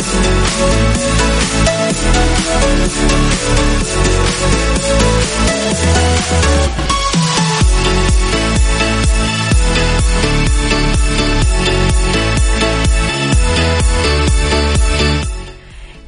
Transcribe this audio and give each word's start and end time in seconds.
Thank 0.00 1.12
you. 1.12 1.17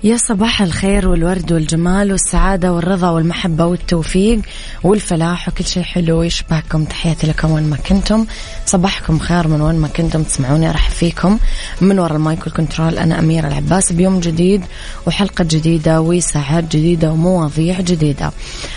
يا 0.05 0.17
صباح 0.17 0.63
الخير 0.63 1.09
والورد 1.09 1.53
والجمال 1.53 2.13
والسعادة 2.13 2.73
والرضا 2.73 3.11
والمحبة 3.11 3.65
والتوفيق 3.65 4.41
والفلاح 4.85 5.49
وكل 5.49 5.65
شيء 5.65 5.83
حلو 5.83 6.23
يشبهكم 6.23 6.85
تحياتي 6.85 7.27
لكم 7.27 7.51
وين 7.51 7.71
ما 7.71 7.77
كنتم. 7.77 8.27
صباحكم 8.67 9.19
خير 9.19 9.49
من 9.49 9.61
وين 9.61 9.75
ما 9.75 9.89
كنتم 9.89 10.23
تسمعوني 10.23 10.71
راح 10.71 10.91
فيكم 10.91 11.39
من 11.81 11.99
وراء 11.99 12.17
ال 12.17 12.24
mic 12.24 12.47
وال 12.47 12.59
control 12.59 12.99
أنا 12.99 13.19
أميرة 13.19 13.49
العباس. 13.49 13.93
بيوم 13.93 14.21
جديد 14.21 14.65
وحلقة 15.07 15.45
جديدة 15.45 16.01
وساعات 16.01 16.65
جديدة 16.65 17.13
ومواضيع 17.13 17.81
جديدة. 17.81 18.33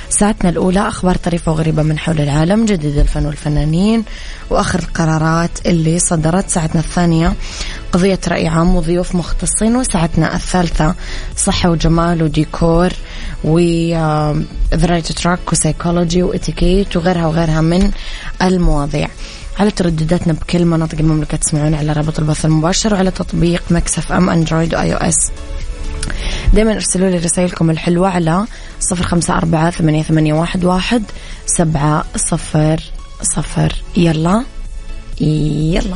ساعتنا 0.10 0.50
الأولى 0.50 0.88
أخبار 0.88 1.16
طريفة 1.16 1.52
وغريبة 1.52 1.84
من 1.84 2.00
حول 2.00 2.22
العالم 2.22 2.66
جديد 2.66 2.98
الفن 2.98 3.26
والفنانين 3.26 4.04
وآخر 4.50 4.80
القرارات 4.80 5.52
اللي 5.66 6.00
صدرت. 6.00 6.50
ساعتنا 6.50 6.82
الثانية 6.82 7.34
قضية 7.92 8.20
رأي 8.28 8.48
عام 8.48 8.76
وضيوف 8.76 9.16
مختصين 9.16 9.76
وساعتنا 9.76 10.36
الثالثة 10.36 10.95
صحة 11.38 11.70
وجمال 11.70 12.24
وديكور 12.24 12.90
و 13.44 13.60
the 14.73 14.99
track 14.99 15.52
و 15.52 15.58
psychology 15.58 16.23
و 16.23 16.31
etiquette 16.31 16.98
وغيرها 16.98 17.28
وغيرها 17.28 17.62
من 17.62 17.92
المواضيع. 18.42 19.08
على 19.60 19.72
تردداتنا 19.72 20.34
بكل 20.34 20.66
مناطق 20.66 20.98
المملكة 21.00 21.38
تسمعون 21.38 21.74
على 21.74 21.94
رابط 21.94 22.20
البث 22.20 22.46
المباشر 22.46 22.94
وعلى 22.94 23.12
تطبيق 23.12 23.64
Mix 23.70 24.11
FM 24.11 24.30
Android 24.30 24.76
و 24.76 24.94
iOS. 24.94 25.32
دايما 26.54 26.74
ارسلوا 26.74 27.10
لي 27.10 27.18
رسائلكم 27.18 27.70
الحلوة 27.70 28.10
على 28.10 28.45
صفر 28.80 29.04
خمسة 29.04 29.38
أربعة 29.38 29.72
ثمانية, 29.72 30.04
ثمانية 30.04 30.34
واحد, 30.34 30.66
واحد 30.66 31.04
سبعة 31.45 32.06
صفر 32.16 32.80
صفر. 33.22 33.76
يلا. 33.98 34.44
يلا. 35.22 35.95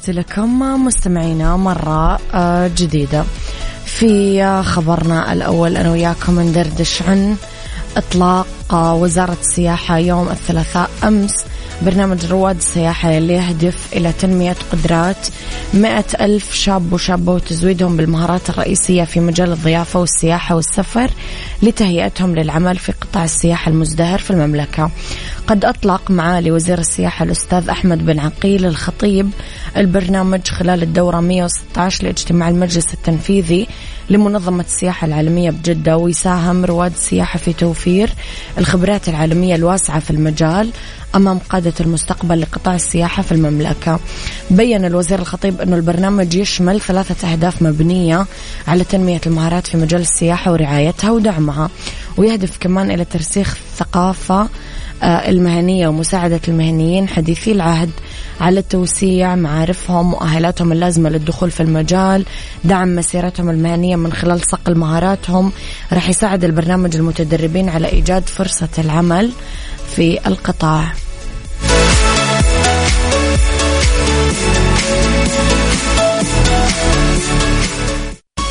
تحياتي 0.00 0.20
لكم 0.20 0.58
مستمعينا 0.86 1.56
مرة 1.56 2.18
آه، 2.34 2.70
جديدة. 2.76 3.24
في 3.84 4.42
آه، 4.42 4.62
خبرنا 4.62 5.32
الأول 5.32 5.76
أنا 5.76 5.90
وياكم 5.90 6.40
ندردش 6.40 7.02
عن 7.02 7.36
إطلاق 7.96 8.46
آه، 8.70 8.94
وزارة 8.94 9.36
السياحة 9.40 9.98
يوم 9.98 10.28
الثلاثاء 10.28 10.90
أمس. 11.04 11.34
برنامج 11.82 12.26
رواد 12.26 12.56
السياحة 12.56 13.18
اللي 13.18 13.34
يهدف 13.34 13.92
إلى 13.92 14.12
تنمية 14.12 14.56
قدرات. 14.72 15.28
مئة 15.74 16.04
ألف 16.20 16.54
شاب 16.54 16.92
وشابة 16.92 17.32
وتزويدهم 17.32 17.96
بالمهارات 17.96 18.50
الرئيسية 18.50 19.04
في 19.04 19.20
مجال 19.20 19.52
الضيافة 19.52 20.00
والسياحة 20.00 20.54
والسفر 20.56 21.10
لتهيئتهم 21.62 22.36
للعمل 22.36 22.76
في 22.76 22.92
قطاع 22.92 23.24
السياحة 23.24 23.70
المزدهر 23.70 24.18
في 24.18 24.30
المملكة. 24.30 24.90
قد 25.46 25.64
أطلق 25.64 26.10
معالي 26.10 26.50
وزير 26.50 26.78
السياحة 26.78 27.24
الأستاذ 27.24 27.68
أحمد 27.68 28.06
بن 28.06 28.18
عقيل 28.18 28.66
الخطيب 28.66 29.30
البرنامج 29.76 30.48
خلال 30.48 30.82
الدورة 30.82 31.20
116 31.20 32.04
لاجتماع 32.04 32.48
المجلس 32.48 32.94
التنفيذي 32.94 33.68
لمنظمة 34.10 34.64
السياحة 34.64 35.06
العالمية 35.06 35.50
بجدة 35.50 35.96
ويساهم 35.96 36.64
رواد 36.64 36.92
السياحة 36.92 37.38
في 37.38 37.52
توفير 37.52 38.10
الخبرات 38.58 39.08
العالمية 39.08 39.54
الواسعة 39.54 40.00
في 40.00 40.10
المجال 40.10 40.70
أمام 41.14 41.38
قادة 41.38 41.74
المستقبل 41.80 42.40
لقطاع 42.40 42.74
السياحة 42.74 43.22
في 43.22 43.32
المملكة. 43.32 44.00
بين 44.50 44.84
الوزير 44.84 45.18
الخطيب 45.18 45.60
أن 45.60 45.74
البرنامج 45.74 46.34
يشمل 46.34 46.80
ثلاثة 46.80 47.32
أهداف 47.32 47.62
مبنية 47.62 48.26
على 48.68 48.84
تنمية 48.84 49.20
المهارات 49.26 49.66
في 49.66 49.76
مجال 49.76 50.00
السياحة 50.00 50.52
ورعايتها 50.52 51.10
ودعمها. 51.10 51.70
ويهدف 52.20 52.58
كمان 52.60 52.90
إلى 52.90 53.04
ترسيخ 53.04 53.56
الثقافة 53.56 54.48
آه، 55.02 55.30
المهنية 55.30 55.88
ومساعدة 55.88 56.40
المهنيين 56.48 57.08
حديثي 57.08 57.52
العهد 57.52 57.90
على 58.40 58.62
توسيع 58.62 59.34
معارفهم 59.34 60.06
ومؤهلاتهم 60.06 60.72
اللازمة 60.72 61.10
للدخول 61.10 61.50
في 61.50 61.62
المجال 61.62 62.24
دعم 62.64 62.96
مسيرتهم 62.96 63.50
المهنية 63.50 63.96
من 63.96 64.12
خلال 64.12 64.40
صقل 64.40 64.78
مهاراتهم. 64.78 65.52
راح 65.92 66.08
يساعد 66.08 66.44
البرنامج 66.44 66.96
المتدربين 66.96 67.68
على 67.68 67.88
إيجاد 67.88 68.22
فرصة 68.22 68.68
العمل 68.78 69.30
في 69.96 70.26
القطاع. 70.26 70.92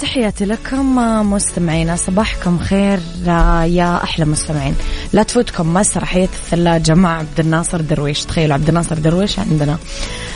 تحياتي 0.00 0.44
لكم 0.44 0.98
آه، 0.98 1.22
مستمعينا 1.22 1.96
صباحكم 1.96 2.58
خير 2.58 2.98
آه، 3.28 3.62
يا 3.64 4.04
أحلى 4.04 4.24
مستمعين. 4.24 4.74
لا 5.12 5.22
تفوتكم 5.22 5.74
مسرحية 5.74 6.24
الثلاجة 6.24 6.94
مع 6.94 7.18
عبد 7.18 7.40
الناصر 7.40 7.80
درويش. 7.80 8.24
تخيلوا 8.24 8.54
عبد 8.54 8.68
الناصر 8.68 8.98
درويش 8.98 9.38
عندنا 9.38 9.78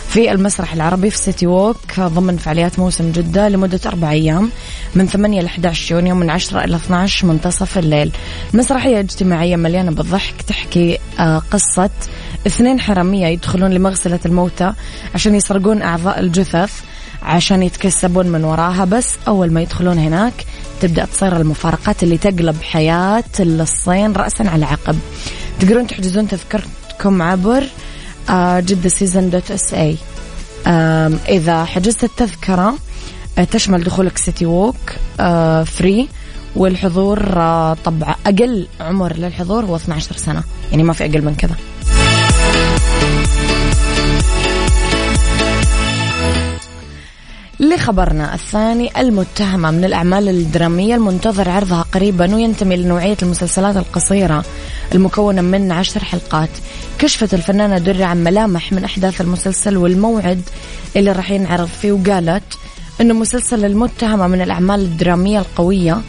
في 0.09 0.32
المسرح 0.32 0.73
العربي 0.73 1.11
في 1.11 1.19
سيتي 1.19 1.47
ووك 1.47 1.99
آه، 1.99 2.09
ضمن 2.09 2.37
فعاليات 2.37 2.79
موسم 2.79 3.12
جدة 3.12 3.49
لمدة 3.49 3.81
أربع 3.87 4.11
أيام 4.11 4.50
من 4.94 5.06
8 5.06 5.41
ل 5.41 5.47
11 5.47 5.94
يونيو 5.94 6.14
من 6.14 6.31
10 6.31 6.64
إلى 6.64 6.76
12 6.76 7.26
منتصف 7.26 7.79
الليل. 7.79 8.12
مسرحية 8.55 9.00
اجتماعية 9.00 9.56
مليانة 9.56 9.91
بالضحك 9.91 10.43
تحكي 10.43 10.99
قصة 11.50 11.91
اثنين 12.47 12.81
حرامية 12.81 13.26
يدخلون 13.26 13.70
لمغسلة 13.70 14.20
الموتى 14.26 14.73
عشان 15.14 15.35
يسرقون 15.35 15.82
أعضاء 15.82 16.20
الجثث. 16.20 16.81
عشان 17.22 17.62
يتكسبون 17.62 18.26
من 18.26 18.44
وراها. 18.44 18.84
بس 18.84 19.14
أول 19.28 19.52
ما 19.52 19.62
يدخلون 19.62 19.98
هناك 19.98 20.34
تبدأ 20.80 21.04
تصير 21.04 21.36
المفارقات 21.36 22.02
اللي 22.02 22.19
تقلب 22.19 22.62
حياة 22.62 23.24
اللصين 23.40 24.12
رأسا 24.12 24.42
على 24.42 24.64
عقب 24.64 24.98
تقدرون 25.60 25.86
تحجزون 25.86 26.28
تذكرتكم 26.28 27.22
عبر 27.22 27.64
آه، 28.30 28.60
Jeddah 28.60 28.88
Season 28.88 29.31
dot 29.31 29.50
SA 29.50 29.96
إذا 31.28 31.64
حجزت 31.64 32.04
التذكرة 32.04 32.74
آه، 33.38 33.44
تشمل 33.44 33.84
دخولك 33.84 34.18
City 34.19 34.46
Walk 34.46 34.76
free 35.64 36.08
والحضور 36.56 37.32
آه، 37.36 37.76
طبعا 37.84 38.14
أقل 38.26 38.66
عمر 38.80 39.16
للحضور 39.16 39.64
هو 39.64 39.76
12 39.76 40.16
سنة. 40.16 40.42
يعني 40.70 40.82
ما 40.82 40.92
في 40.92 41.04
أقل 41.04 41.22
من 41.22 41.34
كذا. 41.34 41.56
لخبرنا 47.62 48.35
الثاني 48.35 49.00
المتهمة 49.00 49.70
من 49.70 49.85
الأعمال 49.85 50.29
الدرامية 50.29 50.94
المنتظر 50.94 51.49
عرضها 51.49 51.85
قريبا 51.93 52.35
وينتمي 52.35 52.76
لنوعية 52.76 53.17
المسلسلات 53.23 53.76
القصيرة 53.76 54.44
المكونة 54.94 55.43
من 55.43 55.73
عشر 55.73 56.05
حلقات. 56.05 56.49
كشفت 56.99 57.35
الفنانة 57.35 57.79
درة 57.79 58.05
عن 58.05 58.25
ملامح 58.25 58.73
من 58.73 58.85
أحداث 58.85 59.20
المسلسل 59.20 59.76
والموعد 59.76 60.43
اللي 60.97 61.12
راح 61.12 61.31
ينعرض 61.31 61.67
فيه 61.67 61.93
وقالت 61.93 62.43
أنه 63.00 63.14
مسلسل 63.14 63.64
المتهمة 63.64 64.26
من 64.26 64.43
الأعمال 64.43 64.81
الدرامية 64.81 65.38
القوية 65.38 66.00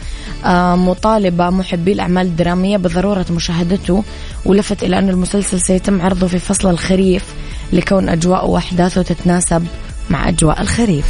آه، 0.44 0.76
مطالبة 0.76 1.50
محبي 1.50 1.92
الأعمال 1.92 2.26
الدرامية 2.26 2.76
بضرورة 2.76 3.26
مشاهدته 3.30 4.04
ولفت 4.44 4.82
إلى 4.82 4.98
أن 4.98 5.08
المسلسل 5.08 5.60
سيتم 5.60 6.02
عرضه 6.02 6.26
في 6.26 6.38
فصل 6.38 6.70
الخريف 6.70 7.24
لكون 7.72 8.08
أجواءه 8.08 8.46
وأحداثه 8.46 9.02
تتناسب 9.02 9.66
مع 10.10 10.28
أجواء 10.28 10.60
الخريف. 10.62 11.04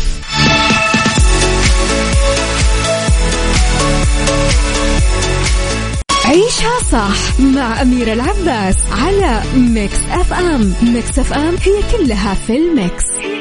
عيشها 6.24 6.78
صح 6.92 7.40
مع 7.40 7.82
أميرة 7.82 8.12
العباس 8.12 8.76
على 8.92 9.42
Mix 9.56 9.98
FM. 10.10 10.74
Mix 10.82 11.18
FM 11.18 11.54
هي 11.62 11.82
كلها 11.92 12.34
في 12.34 12.56
ال 12.56 12.66
mix. 12.66 13.04
هي 13.20 13.33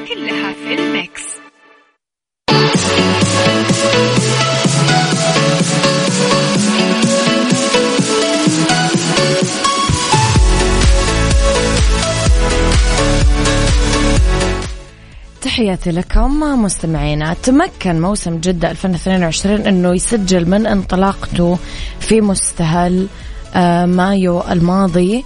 تحياتي 15.44 15.92
لكم 15.92 16.40
مستمعينا 16.63 17.34
تمكن 17.34 18.01
موسم 18.01 18.38
جدة 18.38 18.72
2022 18.72 19.68
أنه 19.68 19.95
يسجل 19.95 20.50
من 20.50 20.68
انطلاقته 20.68 21.57
في 22.00 22.22
مستهل 22.22 23.07
آه، 23.56 23.86
مايو 23.86 24.42
الماضي 24.42 25.24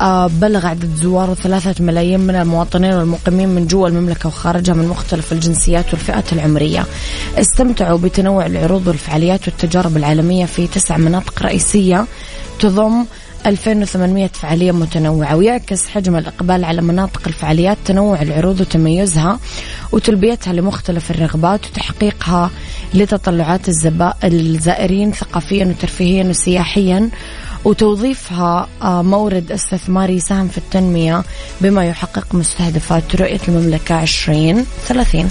آه، 0.00 0.26
بلغ 0.26 0.66
عدد 0.66 0.94
زواره 0.94 1.34
ثلاثة 1.34 1.84
ملايين 1.84 2.20
من 2.20 2.34
المواطنين 2.34 2.92
والمقيمين 2.94 3.48
من 3.48 3.66
جوا 3.66 3.88
المملكة 3.88 4.26
وخارجها 4.26 4.74
من 4.74 4.88
مختلف 4.88 5.32
الجنسيات 5.32 5.92
والفئات 5.92 6.32
العمرية. 6.32 6.84
استمتعوا 7.38 7.98
بتنوع 7.98 8.46
العروض 8.46 8.86
والفعاليات 8.86 9.48
والتجارب 9.48 9.96
العالمية 9.96 10.44
في 10.44 10.66
تسع 10.66 10.96
مناطق 10.96 11.42
رئيسية 11.42 12.06
تضم 12.58 13.04
2800 13.46 14.26
فعالية 14.26 14.72
متنوعة 14.72 15.36
ويعكس 15.36 15.88
حجم 15.88 16.16
الإقبال 16.16 16.64
على 16.64 16.82
مناطق 16.82 17.22
الفعاليات 17.26 17.78
تنوع 17.84 18.22
العروض 18.22 18.60
وتميزها 18.60 19.38
وتلبيتها 19.92 20.52
لمختلف 20.52 21.10
الرغبات 21.10 21.66
وتحقيقها 21.66 22.50
لتطلعات 22.94 23.60
الزائرين 24.24 25.12
ثقافيا 25.12 25.64
وترفيهيا 25.64 26.24
وسياحيا 26.24 27.10
وتوظيفها 27.64 28.68
آه، 28.82 29.02
مورد 29.02 29.52
استثماري 29.52 30.14
يساهم 30.14 30.48
في 30.48 30.58
التنمية 30.58 31.22
بما 31.60 31.84
يحقق 31.84 32.34
مستهدفات 32.34 33.16
رؤية 33.16 33.40
المملكة 33.48 34.02
2030 34.02 35.30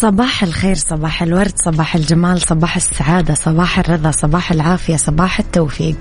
صباح 0.00 0.42
الخير 0.42 0.74
صباح 0.74 1.22
الورد 1.22 1.52
صباح 1.64 1.96
الجمال 1.96 2.40
صباح 2.40 2.76
السعادة 2.76 3.34
صباح 3.34 3.78
الرضا 3.78 4.10
صباح 4.10 4.52
العافية 4.52 4.96
صباح 4.96 5.38
التوفيق. 5.38 5.96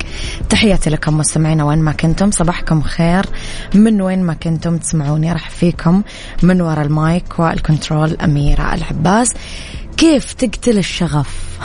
تحياتي 0.50 0.90
لكم 0.90 1.18
مستمعينا 1.18 1.64
وين 1.64 1.80
ما 1.80 1.92
كنتم. 1.92 2.32
صباحكم 2.32 2.82
خير. 2.82 3.25
من 3.74 4.02
وين 4.02 4.24
ما 4.24 4.34
كنتم 4.34 4.78
تسمعوني 4.78 5.34
راح 5.34 5.50
فيكم 5.50 6.04
من 6.44 6.62
وراء 6.62 6.86
ال 6.86 6.99
mic 6.99 7.39
وال 7.39 7.57
control 7.57 8.18
أميرة 8.24 8.74
العباس. 8.74 9.34
كيف 9.98 10.34
تقتل 10.34 10.78
الشغف؟ 10.78 11.60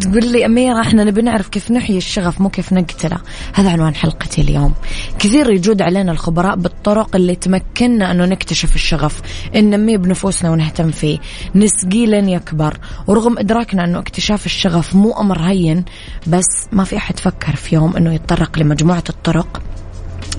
تقول 0.00 0.32
لي 0.32 0.46
أميرة 0.46 0.80
إحنا 0.80 1.04
نبي 1.04 1.22
نعرف 1.22 1.48
كيف 1.48 1.70
نحيي 1.70 1.98
الشغف 1.98 2.40
مو 2.40 2.48
كيف 2.48 2.72
نقتله. 2.72 3.18
هذا 3.54 3.70
عنوان 3.70 3.94
حلقتي 3.94 4.40
اليوم. 4.40 4.74
كثير 5.18 5.50
يجود 5.50 5.82
علينا 5.82 6.12
الخبراء 6.12 6.56
بالطرق 6.56 7.16
اللي 7.16 7.34
تمكننا 7.34 8.10
أنه 8.10 8.24
نكتشف 8.24 8.74
الشغف 8.74 9.20
ننميه 9.54 9.96
بنفوسنا 9.96 10.50
ونهتم 10.50 10.90
فيه. 10.90 11.18
نسقيه 11.54 12.06
لين 12.06 12.28
يكبر. 12.28 12.78
ورغم 13.06 13.38
إدراكنا 13.38 13.84
أنه 13.84 13.98
اكتشاف 13.98 14.46
الشغف 14.46 14.94
مو 14.94 15.12
أمر 15.12 15.40
هين 15.40 15.84
بس 16.26 16.66
ما 16.72 16.84
في 16.84 16.96
أحد 16.96 17.20
فكر 17.20 17.56
في 17.56 17.74
يوم 17.74 17.96
أنه 17.96 18.14
يتطرق 18.14 18.58
لمجموعة 18.58 19.04
الطرق 19.08 19.62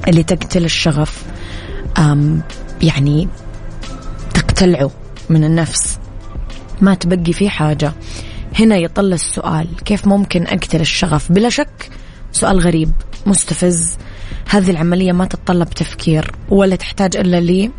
اللي 0.07 0.23
تقتل 0.23 0.65
الشغف. 0.65 1.23
يعني 2.81 3.27
تقتلعه 4.33 4.91
من 5.29 5.43
النفس. 5.43 5.99
ما 6.81 6.93
تبقي 6.93 7.33
فيه 7.33 7.49
حاجة. 7.49 7.93
هنا 8.59 8.77
يطل 8.77 9.13
السؤال 9.13 9.67
كيف 9.85 10.07
ممكن 10.07 10.43
أقتل 10.47 10.81
الشغف؟ 10.81 11.31
بلا 11.31 11.49
شك 11.49 11.89
سؤال 12.31 12.59
غريب 12.59 12.91
مستفز. 13.25 13.97
هذه 14.49 14.71
العملية 14.71 15.11
ما 15.11 15.25
تتطلب 15.25 15.69
تفكير 15.69 16.31
ولا 16.49 16.75
تحتاج 16.75 17.17
إلا 17.17 17.39
لي. 17.39 17.71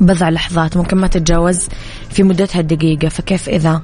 بضع 0.00 0.28
لحظات 0.28 0.76
ممكن 0.76 0.96
ما 0.96 1.06
تتجاوز 1.06 1.68
في 2.10 2.22
مدتها 2.22 2.60
دقيقة 2.62 3.08
فكيف 3.08 3.48
إذا 3.48 3.82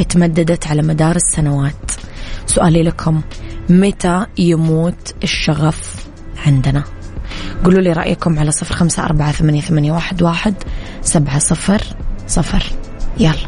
اتمددت 0.00 0.66
على 0.66 0.82
مدار 0.82 1.16
السنوات؟ 1.16 1.90
سؤالي 2.46 2.82
لكم 2.82 3.22
متى 3.68 4.26
يموت 4.38 5.14
الشغف 5.22 6.06
عندنا؟ 6.46 6.84
قولوا 7.64 7.80
لي 7.80 7.92
رأيكم 7.92 8.38
على 8.38 8.50
صفر 8.50 8.74
خمسة 8.74 9.04
أربعة 9.04 9.32
ثمانية, 9.32 9.92
واحد 9.92 10.54
سبعة 11.02 11.38
صفر 11.38 11.82
صفر. 12.26 12.62
يلا. 13.18 13.47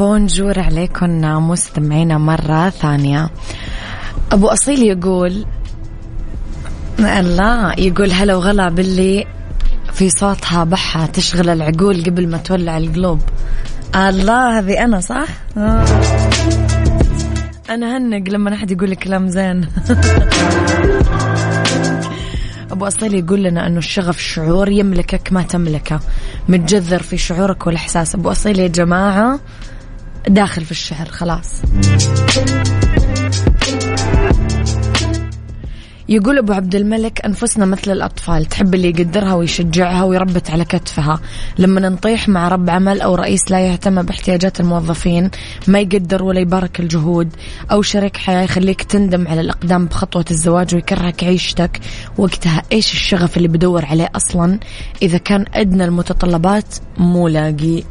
بونجور 0.00 0.60
عليكم 0.60 1.20
مستمعينا 1.48 2.18
مرة 2.18 2.70
ثانية. 2.70 3.30
أبو 4.32 4.48
أصيل 4.48 4.82
يقول 4.82 5.44
لا 6.98 7.74
يقول 7.78 8.12
هلا 8.12 8.36
وغلا 8.36 8.68
باللي 8.68 9.26
في 9.92 10.10
صوتها 10.10 10.64
بحة 10.64 11.06
تشغل 11.06 11.48
العقول 11.48 12.04
قبل 12.04 12.28
ما 12.28 12.38
تولع 12.38 12.76
القلوب. 12.78 13.20
الله 13.96 14.58
هذه 14.58 14.84
أنا 14.84 15.00
صح؟ 15.00 15.26
آه. 15.56 15.84
أنا 17.70 17.96
هنق 17.96 18.28
لما 18.28 18.54
أحد 18.54 18.70
يقول 18.70 18.94
كلام 18.94 19.28
زين. 19.28 19.60
أبو 22.72 22.86
أصيل 22.86 23.14
يقول 23.14 23.42
لنا 23.42 23.66
أنه 23.66 23.78
الشغف 23.78 24.20
شعور 24.20 24.68
يملكك 24.68 25.32
ما 25.32 25.42
تملكه. 25.42 26.00
متجذر 26.48 27.02
في 27.02 27.16
شعورك 27.16 27.66
والإحساس. 27.66 28.14
أبو 28.14 28.30
أصيل 28.30 28.58
يا 28.58 28.68
جماعة 28.68 29.40
داخل 30.28 30.64
في 30.64 30.70
الشعر 30.70 31.06
خلاص. 31.06 31.62
يقول 36.08 36.38
أبو 36.38 36.52
عبد 36.52 36.74
الملك 36.74 37.24
أنفسنا 37.24 37.66
مثل 37.66 37.92
الأطفال 37.92 38.44
تحب 38.44 38.74
اللي 38.74 38.88
يقدرها 38.88 39.34
ويشجعها 39.34 40.04
ويربت 40.04 40.50
على 40.50 40.64
كتفها. 40.64 41.20
لما 41.58 41.88
نطيح 41.88 42.28
مع 42.28 42.48
رب 42.48 42.70
عمل 42.70 43.00
أو 43.00 43.14
رئيس 43.14 43.50
لا 43.50 43.60
يهتم 43.60 44.02
باحتياجات 44.02 44.60
الموظفين 44.60 45.30
ما 45.66 45.80
يقدر 45.80 46.22
ولا 46.22 46.40
يبارك 46.40 46.80
الجهود. 46.80 47.28
أو 47.72 47.82
شريك 47.82 48.16
حياة 48.16 48.42
يخليك 48.42 48.82
تندم 48.82 49.28
على 49.28 49.40
الإقدام 49.40 49.86
بخطوة 49.86 50.24
الزواج 50.30 50.74
ويكرهك 50.74 51.24
عيشتك. 51.24 51.80
وقتها 52.18 52.62
إيش 52.72 52.92
الشغف 52.92 53.36
اللي 53.36 53.48
بدور 53.48 53.84
عليه 53.84 54.08
أصلا؟ 54.14 54.58
إذا 55.02 55.18
كان 55.18 55.44
أدنى 55.54 55.84
المتطلبات 55.84 56.74
مو 56.98 57.28
لاقي. 57.28 57.82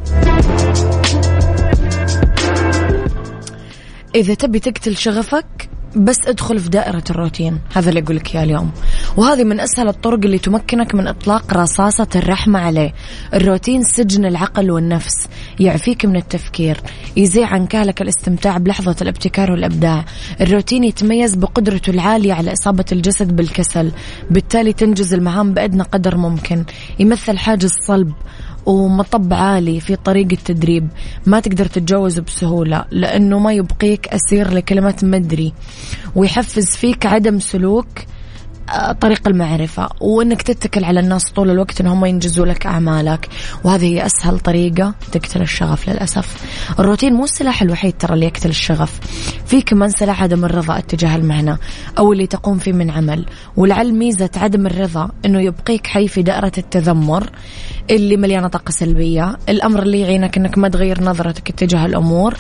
إذا 4.20 4.34
تبي 4.34 4.60
تقتل 4.60 4.98
شغفك 4.98 5.70
بس 5.96 6.18
ادخل 6.28 6.60
في 6.60 6.70
دائرة 6.70 7.04
الروتين. 7.10 7.60
هذا 7.74 7.90
اللي 7.90 8.00
أقولك 8.00 8.36
إياه 8.36 8.44
اليوم. 8.44 8.72
وهذه 9.18 9.44
من 9.44 9.60
أسهل 9.60 9.88
الطرق 9.88 10.20
اللي 10.26 10.38
تمكنك 10.38 10.96
من 10.96 11.08
إطلاق 11.08 11.54
رصاصة 11.54 12.08
الرحمة 12.16 12.60
عليه. 12.60 12.94
الروتين 13.34 13.84
سجن 13.84 14.26
العقل 14.26 14.72
والنفس. 14.72 15.28
يعفيك 15.60 16.06
من 16.06 16.16
التفكير. 16.16 16.82
يزيع 17.18 17.48
عن 17.48 17.66
كهلك 17.66 18.02
الاستمتاع 18.02 18.58
بلحظة 18.58 18.96
الابتكار 19.02 19.52
والإبداع. 19.52 20.06
الروتين 20.42 20.84
يتميز 20.84 21.36
بقدرته 21.36 21.90
العالية 21.90 22.34
على 22.34 22.54
إصابة 22.54 22.86
الجسد 22.92 23.36
بالكسل. 23.36 23.92
بالتالي 24.30 24.74
تنجز 24.74 25.14
المهام 25.14 25.54
بأدنى 25.54 25.84
قدر 25.84 26.18
ممكن. 26.18 26.64
يمثل 27.00 27.38
حاجز 27.38 27.72
صلب. 27.88 28.14
ومطب 28.70 29.34
عالي 29.34 29.80
في 29.80 29.96
طريق 29.96 30.28
التدريب 30.32 30.88
ما 31.26 31.40
تقدر 31.40 31.66
تتجاوزه 31.66 32.22
بسهولة 32.22 32.86
لأنه 32.92 33.40
ما 33.40 33.54
يبقيك 33.54 34.08
أسير 34.08 34.54
لكلمة 34.54 34.96
مدري. 35.04 35.54
ويحفز 36.16 36.76
فيك 36.76 37.06
عدم 37.06 37.40
سلوك 37.40 37.88
طريق 39.02 39.28
المعرفة 39.28 39.90
وإنك 40.02 40.42
تتكل 40.42 40.84
على 40.84 41.00
الناس 41.00 41.32
طول 41.32 41.50
الوقت 41.50 41.82
انهم 41.82 42.06
ينجزوا 42.06 42.46
لك 42.46 42.66
أعمالك. 42.66 43.30
وهذه 43.64 43.86
هي 43.86 44.06
أسهل 44.06 44.40
طريقة 44.40 44.94
تقتل 45.12 45.42
الشغف 45.42 45.90
للأسف. 45.90 46.44
الروتين 46.80 47.14
مو 47.14 47.24
السلاح 47.24 47.62
الوحيد 47.62 47.94
ترى 48.00 48.14
اللي 48.14 48.26
يقتل 48.26 48.50
الشغف. 48.50 49.00
في 49.46 49.62
كمان 49.62 49.90
سلاح 49.90 50.24
عدم 50.24 50.46
الرضا 50.46 50.78
اتجاه 50.78 51.16
المهنة 51.16 51.58
أو 51.98 52.14
اللي 52.14 52.28
تقوم 52.28 52.58
فيه 52.58 52.74
من 52.74 52.90
عمل. 52.90 53.26
ولعل 53.58 53.94
ميزة 53.94 54.30
عدم 54.36 54.68
الرضا 54.68 55.10
إنه 55.26 55.42
يبقيك 55.42 55.88
حي 55.88 56.08
في 56.08 56.22
دائرة 56.22 56.52
التذمر 56.58 57.30
اللي 57.90 58.18
مليانة 58.18 58.48
طاقة 58.48 58.72
سلبية. 58.72 59.38
الأمر 59.50 59.82
اللي 59.84 60.00
يعينك 60.00 60.38
إنك 60.38 60.58
ما 60.58 60.70
تغير 60.70 61.04
نظرتك 61.04 61.50
اتجاه 61.50 61.86
الأمور. 61.86 62.36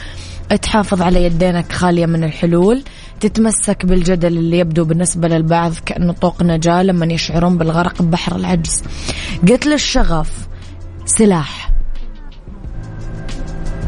تحافظ 0.62 1.02
على 1.02 1.24
يدينك 1.24 1.72
خالية 1.72 2.06
من 2.06 2.24
الحلول. 2.24 2.84
تتمسك 3.20 3.86
بالجدل 3.86 4.38
اللي 4.38 4.60
يبدو 4.60 4.86
بالنسبة 4.86 5.28
للبعض 5.28 5.74
كأنه 5.86 6.14
طوق 6.14 6.44
نجاة 6.44 6.84
لما 6.84 7.06
يشعرون 7.06 7.58
بالغرق 7.58 8.02
ببحر 8.02 8.36
العجز. 8.36 8.84
قتل 9.44 9.74
الشغف 9.74 10.48
سلاح. 11.06 11.70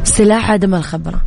سلاح 0.04 0.52
عدم 0.52 0.76
الخبرة 0.76 1.22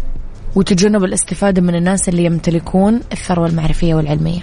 وتجنب 0.55 1.05
الاستفادة 1.05 1.63
من 1.63 1.75
الناس 1.75 2.09
اللي 2.09 2.25
يمتلكون 2.25 3.01
الثروة 3.13 3.47
المعرفية 3.47 3.95
والعلمية. 3.95 4.41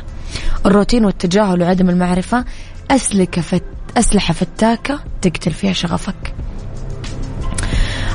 الروتين 0.65 1.05
والتجاهل 1.05 1.61
وعدم 1.61 1.89
المعرفة. 1.89 2.45
أسلحة 3.97 4.33
فتاكة 4.33 4.99
تقتل 5.21 5.51
فيها 5.51 5.73
شغفك. 5.73 6.33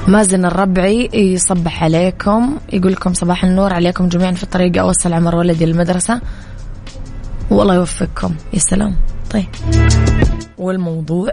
مازن 0.08 0.44
الربعي 0.44 1.10
يصبح 1.14 1.82
عليكم 1.82 2.56
يقول 2.72 2.92
لكم 2.92 3.14
صباح 3.14 3.44
النور 3.44 3.72
عليكم 3.72 4.08
جميعا 4.08 4.32
في 4.32 4.42
الطريق 4.42 4.78
أوصل 4.82 5.12
عمر 5.12 5.36
ولدي 5.36 5.66
للمدرسة 5.66 6.20
والله 7.50 7.74
يوفقكم. 7.74 8.34
يا 8.52 8.58
سلام. 8.58 8.96
طيب. 9.30 9.46
والموضوع؟ 10.58 11.30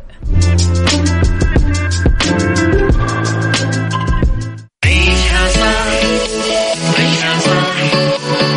عيشها 4.85 5.47
صح 5.47 5.93
عيشها 6.99 7.39
صح 7.39 7.75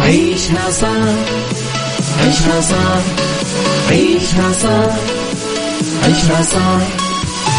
عيشها 0.04 0.70
صح 0.70 1.06
عيشها 2.20 2.61
صح 2.61 3.02
عيشها 3.90 4.52
صح 4.52 4.94
عيشها 6.04 6.42
صح 6.42 7.05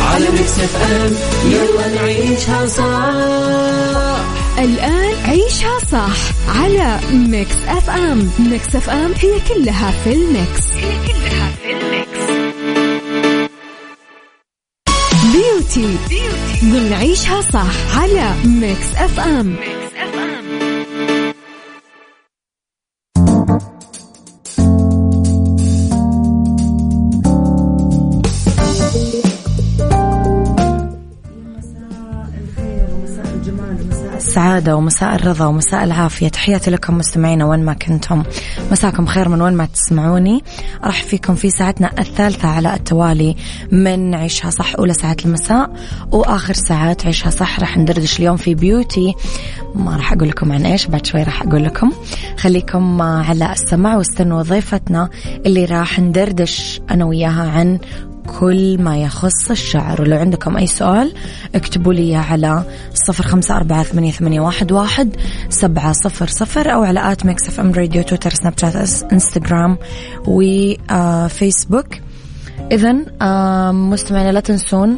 على 0.00 0.30
Mix 0.30 0.58
FM. 0.60 1.12
يلا 1.52 1.88
نعيشها 1.94 2.66
صح. 2.66 4.22
الآن 4.58 5.14
عيشها 5.24 5.78
صح 5.92 6.16
على 6.60 7.00
Mix 7.12 7.54
FM. 7.68 8.30
Mix 8.38 8.76
FM 8.76 9.12
هي 9.20 9.32
كلها 9.48 9.90
في 10.04 10.12
ال 10.12 10.23
mix. 10.23 10.66
هي 10.76 10.92
كلها 11.06 11.50
في 11.62 11.72
ال 11.72 11.84
mix. 11.84 12.32
beauty, 15.32 15.96
beauty. 16.08 16.64
ضمن 16.64 16.92
عيشها 16.92 17.40
صح 17.40 17.96
على 17.98 18.34
Mix 18.44 18.86
FM. 18.96 19.46
Mix 19.46 19.81
السعادة 34.52 34.76
ومساء 34.76 35.14
الرضا 35.14 35.46
ومساء 35.46 35.84
العافية. 35.84 36.28
تحياتي 36.28 36.70
لكم 36.70 36.98
مستمعينا 36.98 37.44
وين 37.44 37.64
ما 37.64 37.72
كنتم. 37.72 38.22
مساكم 38.72 39.06
خير 39.06 39.28
من 39.28 39.42
وين 39.42 39.54
ما 39.54 39.64
تسمعوني. 39.64 40.44
راح 40.84 41.02
فيكم 41.02 41.34
في 41.34 41.50
ساعتنا 41.50 41.90
الثالثة 41.98 42.48
على 42.48 42.74
التوالي 42.74 43.36
من 43.70 44.14
عيشها 44.14 44.50
صح 44.50 44.74
أولى 44.78 44.92
ساعات 44.92 45.24
المساء 45.26 45.70
وآخر 46.12 46.54
ساعات 46.54 47.06
عيشها 47.06 47.30
صح. 47.30 47.60
راح 47.60 47.78
ندردش 47.78 48.18
اليوم 48.18 48.36
في 48.36 48.54
بيوتي. 48.54 49.14
ما 49.74 49.96
راح 49.96 50.12
أقول 50.12 50.28
لكم 50.28 50.52
عن 50.52 50.66
إيش 50.66 50.86
بعد 50.86 51.06
شوي 51.06 51.22
راح 51.22 51.42
أقول 51.42 51.64
لكم. 51.64 51.92
خليكم 52.38 53.02
على 53.02 53.52
السمع 53.52 53.96
واستنوا 53.96 54.42
ضيفتنا 54.42 55.10
اللي 55.46 55.64
راح 55.64 56.00
ندردش 56.00 56.80
أنا 56.90 57.04
وياها 57.04 57.50
عن 57.50 57.78
كل 58.40 58.82
ما 58.82 59.02
يخص 59.02 59.50
الشعر. 59.50 60.02
ولو 60.02 60.16
عندكم 60.16 60.56
أي 60.56 60.66
سؤال 60.66 61.12
اكتبوا 61.54 61.92
لي 61.92 62.16
على 62.16 62.64
صفر 62.94 63.24
خمسة 63.24 63.56
أربعة 63.56 63.82
ثمانية, 63.82 64.40
واحد, 64.40 65.16
سبعة 65.48 65.92
صفر 65.92 66.26
صفر 66.26 66.72
أو 66.74 66.82
على 66.82 67.12
at 67.12 67.26
Mix 67.26 67.48
FM 67.48 67.72
Radio 67.72 68.02
تويتر 68.02 68.30
سناب 68.30 68.58
شات 68.58 69.12
إنستغرام 69.12 69.78
وفيسبوك 70.26 71.86
إذا 72.72 72.92
مستمعينا 73.72 74.32
لا 74.32 74.40
تنسون 74.40 74.96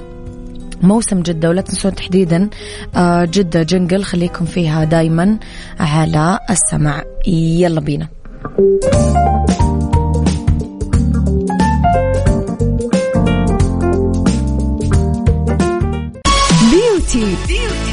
موسم 0.82 1.22
جدة 1.22 1.48
ولا 1.48 1.60
تنسون 1.60 1.94
تحديدا 1.94 2.50
آه، 2.96 3.24
جدة 3.24 3.62
Jungle 3.62 4.04
خليكم 4.04 4.44
فيها 4.44 4.84
دايما 4.84 5.38
على 5.80 6.38
السمع. 6.50 7.02
يلا 7.26 7.80
بينا. 7.80 8.08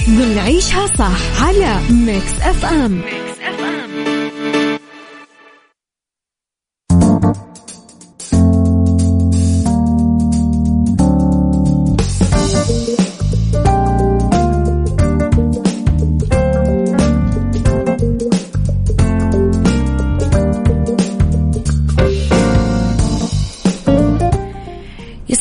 بنعيشها 0.08 0.88
صح 0.88 1.44
على 1.44 1.80
ميكس 1.90 2.42
اف 2.42 2.66
ام 2.66 2.92
ميكس 2.92 3.31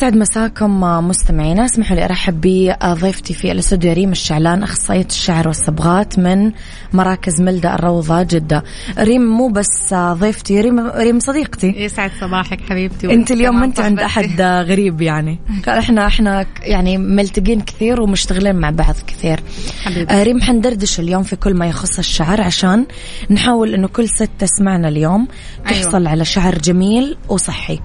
يسعد 0.01 0.17
مساكم 0.17 0.81
مستمعينا. 0.81 1.65
اسمحوا 1.65 1.97
لي 1.97 2.05
أرحب 2.05 2.41
بضيفتي 2.41 3.35
في 3.35 3.53
الأستوديو 3.53 3.93
ريم 3.93 4.11
الشعلان 4.11 4.63
أخصائية 4.63 5.07
الشعر 5.07 5.49
والصبغات 5.49 6.19
من 6.19 6.53
مراكز 6.93 7.41
ملدأ 7.41 7.75
الروضة 7.75 8.23
جدة. 8.23 8.65
ريم 8.99 9.23
مو 9.23 9.49
بس 9.49 9.95
ضيفتي 9.95 10.61
ريم 10.61 10.91
ريم 10.91 11.21
صديقتي. 11.21 11.67
يسعد 11.67 12.11
صباحك 12.21 12.61
حبيبتي. 12.61 13.13
أنت 13.13 13.31
اليوم 13.31 13.61
ما 13.61 13.65
أنت 13.65 13.81
عند 13.81 14.01
أحد 14.01 14.41
غريب 14.71 15.03
يعني. 15.03 15.39
إحنا 15.69 16.07
إحنا 16.07 16.47
يعني 16.63 16.99
ملتقين 16.99 17.61
كثير 17.61 18.01
ومشتغلين 18.01 18.57
مع 18.57 18.71
بعض 18.71 18.95
كثير. 19.07 19.41
حبيبتي. 19.85 20.15
آه، 20.15 20.23
ريم 20.23 20.41
حندردش 20.41 21.01
اليوم 21.01 21.23
في 21.23 21.37
كل 21.37 21.55
ما 21.55 21.67
يخص 21.67 21.99
الشعر 21.99 22.41
عشان 22.41 22.87
نحاول 23.31 23.75
إنه 23.75 23.89
كل 23.89 24.09
ست 24.09 24.31
تسمعنا 24.39 24.89
اليوم 24.89 25.29
أيوة. 25.67 25.83
تحصل 25.83 25.97
أيوة. 25.97 26.11
على 26.11 26.25
شعر 26.25 26.59
جميل 26.59 27.17
وصحي. 27.29 27.81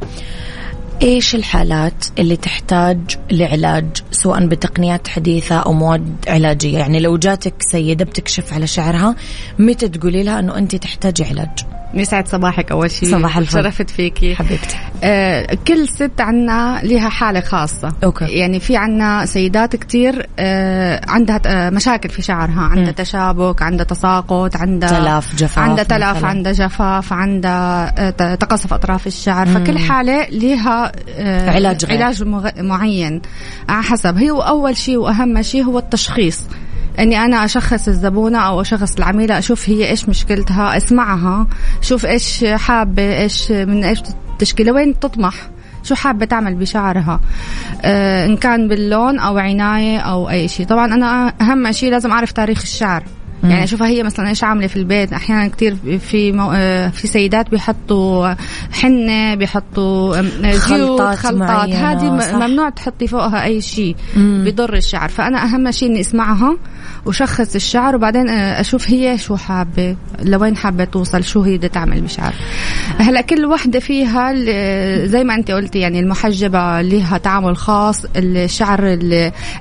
إيش 1.01 1.35
الحالات 1.35 2.05
اللي 2.19 2.35
تحتاج 2.37 2.97
لعلاج 3.31 3.85
سواء 4.11 4.47
بتقنيات 4.47 5.07
حديثة 5.07 5.55
أو 5.55 5.73
مواد 5.73 6.15
علاجية؟ 6.27 6.77
يعني 6.77 6.99
لو 6.99 7.17
جاتك 7.17 7.53
سيدة 7.59 8.05
بتكشف 8.05 8.53
على 8.53 8.67
شعرها 8.67 9.15
متى 9.59 9.87
تقولي 9.87 10.23
لها 10.23 10.39
إنه 10.39 10.57
انت 10.57 10.75
تحتاجي 10.75 11.23
علاج؟ 11.23 11.59
يسعد 12.01 12.27
صباحك 12.27 12.71
أول 12.71 12.91
شيء 12.91 13.11
صباح 13.11 13.37
الفل. 13.37 13.53
شرفت 13.53 13.89
فيكي 13.89 14.35
حبيبتي. 14.35 14.77
آه 15.03 15.57
كل 15.67 15.87
ست 15.87 16.11
عنا 16.21 16.81
لها 16.83 17.09
حالة 17.09 17.39
خاصة. 17.39 17.93
أوكي. 18.03 18.25
يعني 18.25 18.59
في 18.59 18.77
عنا 18.77 19.25
سيدات 19.25 19.75
كتير 19.75 20.29
آه 20.39 21.01
عندها 21.07 21.41
آه 21.45 21.69
مشاكل 21.69 22.09
في 22.09 22.21
شعرها. 22.21 22.61
عندها 22.61 22.91
م. 22.91 22.95
تشابك 22.95 23.61
عندها 23.61 23.85
تساقط 23.85 24.55
عندها 24.57 25.19
تلف 25.19 25.35
جفاف 25.35 25.59
عندها 25.59 25.83
تلف 25.83 26.25
عندها 26.25 26.51
جفاف 26.51 27.13
عندها 27.13 27.93
آه 28.07 28.35
تقصف 28.35 28.73
أطراف 28.73 29.07
الشعر. 29.07 29.47
م. 29.47 29.53
فكل 29.53 29.77
حالة 29.79 30.27
لها 30.29 30.91
آه 31.09 31.49
علاج 31.51 31.85
غير. 31.85 32.03
علاج 32.03 32.23
معين. 32.57 33.21
على 33.69 33.83
حسب. 33.83 34.17
هي 34.17 34.29
أول 34.31 34.77
شيء 34.77 34.97
وأهم 34.97 35.41
شيء 35.41 35.63
هو 35.63 35.79
التشخيص. 35.79 36.39
إني 36.99 37.25
أنا 37.25 37.45
أشخص 37.45 37.87
الزبونة 37.87 38.39
أو 38.39 38.61
أشخص 38.61 38.95
العميلة 38.95 39.37
أشوف 39.37 39.69
هي 39.69 39.89
إيش 39.89 40.09
مشكلتها 40.09 40.77
أسمعها 40.77 41.47
شوف 41.81 42.05
إيش 42.05 42.45
حابة 42.45 43.17
إيش 43.17 43.51
من 43.51 43.83
إيش 43.83 43.99
تشكيلة 44.39 44.71
وين 44.71 44.99
تطمح 44.99 45.35
شو 45.83 45.95
حابة 45.95 46.25
تعمل 46.25 46.55
بشعرها. 46.55 47.19
آه 47.81 48.25
إن 48.25 48.37
كان 48.37 48.67
باللون 48.67 49.19
أو 49.19 49.37
عناية 49.37 49.99
أو 49.99 50.29
أي 50.29 50.47
شيء. 50.47 50.65
طبعا 50.65 50.93
أنا 50.93 51.33
أهم 51.41 51.71
شيء 51.71 51.91
لازم 51.91 52.11
أعرف 52.11 52.31
تاريخ 52.31 52.61
الشعر. 52.61 53.03
يعني 53.49 53.63
اشوفها 53.63 53.87
هي 53.87 54.03
مثلا 54.03 54.29
إيش 54.29 54.43
عاملة 54.43 54.67
في 54.67 54.75
البيت. 54.75 55.13
أحيانا 55.13 55.47
كثير 55.47 55.75
في 55.99 56.31
مو... 56.31 56.51
آه، 56.55 56.89
في 56.89 57.07
سيدات 57.07 57.49
بيحطوا 57.49 58.33
حنة 58.73 59.35
بيحطوا 59.35 60.21
خلطات, 60.57 61.17
خلطات. 61.17 61.69
هذه 61.69 62.35
ممنوع 62.35 62.69
تحطي 62.69 63.07
فوقها 63.07 63.43
أي 63.43 63.61
شيء. 63.61 63.95
بيضر 64.15 64.73
الشعر. 64.73 65.09
فأنا 65.09 65.43
أهم 65.43 65.71
شيء 65.71 65.89
إني 65.89 65.99
أسمعها 65.99 66.57
وشخص 67.05 67.55
الشعر 67.55 67.95
وبعدين 67.95 68.29
آه، 68.29 68.61
أشوف 68.61 68.89
هي 68.89 69.17
شو 69.17 69.35
حابة 69.35 69.95
لوين 70.23 70.57
حابة 70.57 70.83
توصل 70.83 71.23
شو 71.23 71.41
هي 71.41 71.57
بدها 71.57 71.69
تعمل 71.69 72.01
بشعر 72.01 72.33
هلأ 72.97 73.21
كل 73.21 73.45
وحدة 73.45 73.79
فيها 73.79 74.33
زي 75.05 75.23
ما 75.23 75.35
أنت 75.35 75.51
قلتي 75.51 75.79
يعني 75.79 75.99
المحجبة 75.99 76.81
لها 76.81 77.17
تعامل 77.17 77.57
خاص. 77.57 78.05
الشعر 78.15 78.99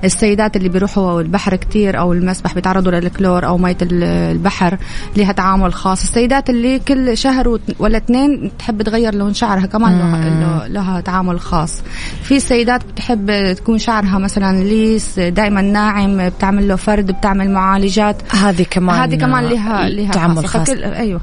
السيدات 0.03 0.57
اللي 0.57 0.69
بيروحوا 0.69 1.21
البحر 1.21 1.55
كتير 1.55 1.99
أو 1.99 2.13
المسبح 2.13 2.53
بيتعرضوا 2.53 2.91
للكلور 2.91 3.45
أو 3.45 3.57
ميه 3.83 4.31
البحر 4.31 4.77
لها 5.17 5.31
تعامل 5.31 5.73
خاص. 5.73 6.03
السيدات 6.03 6.49
اللي 6.49 6.79
كل 6.79 7.17
شهر 7.17 7.59
ولا 7.79 7.97
اثنين 7.97 8.51
تحب 8.59 8.81
تغير 8.81 9.15
لون 9.15 9.33
شعرها 9.33 9.65
كمان 9.65 9.99
لها, 9.99 10.67
لها 10.67 11.01
تعامل 11.01 11.39
خاص. 11.39 11.81
في 12.23 12.39
سيدات 12.39 12.85
بتحب 12.85 13.53
تكون 13.53 13.77
شعرها 13.77 14.17
مثلا 14.17 14.63
ليس 14.63 15.19
دائما 15.19 15.61
ناعم 15.61 16.29
بتعمل 16.29 16.67
له 16.67 16.75
فرد 16.75 17.11
بتعمل 17.11 17.51
معالجات. 17.51 18.35
هذه 18.35 18.65
كمان 18.69 18.99
هذه 18.99 19.15
كمان 19.15 19.43
لها 19.43 19.89
لها 19.89 20.11
تعامل 20.11 20.47
خاص. 20.47 20.69
أيوه. 20.69 21.21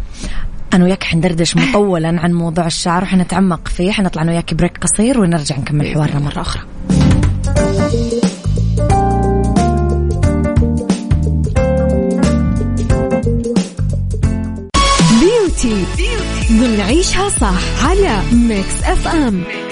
أنا 0.74 0.84
وياك 0.84 1.04
حندردش 1.04 1.56
مطولا 1.56 2.20
عن 2.20 2.32
موضوع 2.32 2.66
الشعر 2.66 3.02
وحنتعمق 3.02 3.68
فيه. 3.68 3.90
حنطلع 3.90 4.22
أنا 4.22 4.32
وياك 4.32 4.54
بريك 4.54 4.78
قصير 4.78 5.20
ونرجع 5.20 5.56
نكمل 5.56 5.94
حوارنا 5.94 6.18
مرة 6.18 6.40
أخرى. 6.40 6.62
beauty. 15.68 16.08
بنعيشها 16.50 17.28
صح 17.28 17.86
على 17.86 18.22
Mix 18.32 18.82
FM 18.84 19.34
Mix 19.34 19.71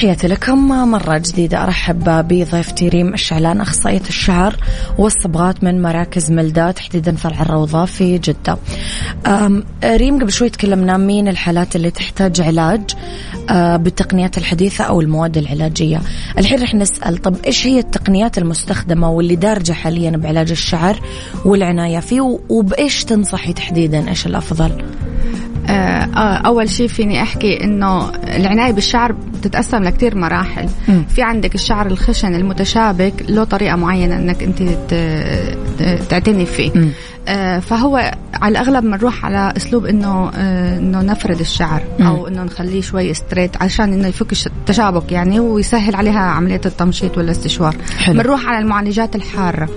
تحياتي 0.00 0.28
لكم. 0.28 0.68
مرة 0.68 1.18
جديدة 1.18 1.64
أرحب 1.64 2.04
بضيفتي 2.28 2.88
ريم 2.88 3.14
الشعلان 3.14 3.60
أخصائية 3.60 4.02
الشعر 4.08 4.56
والصبغات 4.98 5.64
من 5.64 5.82
مراكز 5.82 6.30
ملدا 6.32 6.70
تحديدا 6.70 7.16
فرع 7.16 7.42
الروضة 7.42 7.84
في 7.84 8.18
جدة. 8.18 8.58
ريم 9.84 10.20
قبل 10.20 10.32
شوي 10.32 10.48
تكلمنا 10.48 10.96
مين 10.96 11.28
الحالات 11.28 11.76
اللي 11.76 11.90
تحتاج 11.90 12.40
علاج 12.40 12.82
أه، 13.50 13.76
بالتقنيات 13.76 14.38
الحديثة 14.38 14.84
أو 14.84 15.00
المواد 15.00 15.36
العلاجية. 15.36 16.00
الحين 16.38 16.62
رح 16.62 16.74
نسأل 16.74 17.18
طب 17.18 17.36
إيش 17.46 17.66
هي 17.66 17.78
التقنيات 17.78 18.38
المستخدمة 18.38 19.10
واللي 19.10 19.36
دارجة 19.36 19.72
حاليا 19.72 20.10
بعلاج 20.10 20.50
الشعر 20.50 21.00
والعناية 21.44 21.98
فيه؟ 21.98 22.38
وبإيش 22.48 23.04
تنصحي 23.04 23.52
تحديدا؟ 23.52 24.08
إيش 24.08 24.26
الأفضل؟ 24.26 24.82
آه، 25.70 26.18
آه، 26.20 26.36
أول 26.36 26.68
شيء 26.68 26.88
فيني 26.88 27.22
أحكي 27.22 27.64
إنه 27.64 28.10
العناية 28.14 28.72
بالشعر 28.72 29.12
بتتقسم 29.12 29.82
لكثير 29.82 30.16
مراحل 30.16 30.68
م. 30.88 31.02
في 31.08 31.22
عندك 31.22 31.54
الشعر 31.54 31.86
الخشن 31.86 32.34
المتشابك 32.34 33.12
له 33.28 33.44
طريقة 33.44 33.76
معينة 33.76 34.16
إنك 34.16 34.42
أنت 34.42 34.62
تعتني 36.10 36.46
فيه 36.46 36.70
م. 36.70 36.90
آه 37.28 37.58
فهو 37.58 38.12
على 38.34 38.52
الأغلب 38.52 38.84
بنروح 38.84 39.24
على 39.24 39.52
أسلوب 39.56 39.86
إنه 39.86 40.30
إنه 40.34 41.02
نفرد 41.02 41.40
الشعر. 41.40 41.82
أو 42.00 42.28
إنه 42.28 42.42
نخليه 42.42 42.80
شوي 42.80 43.14
ستريت 43.14 43.62
عشان 43.62 43.92
إنه 43.92 44.08
يفك 44.08 44.32
التشابك 44.46 45.12
يعني 45.12 45.40
ويسهل 45.40 45.94
عليها 45.94 46.20
عملية 46.20 46.60
التمشيط 46.66 47.18
والاستشوار 47.18 47.76
بنروح 48.08 48.46
على 48.46 48.58
المعالجات 48.58 49.16
الحارة 49.16 49.68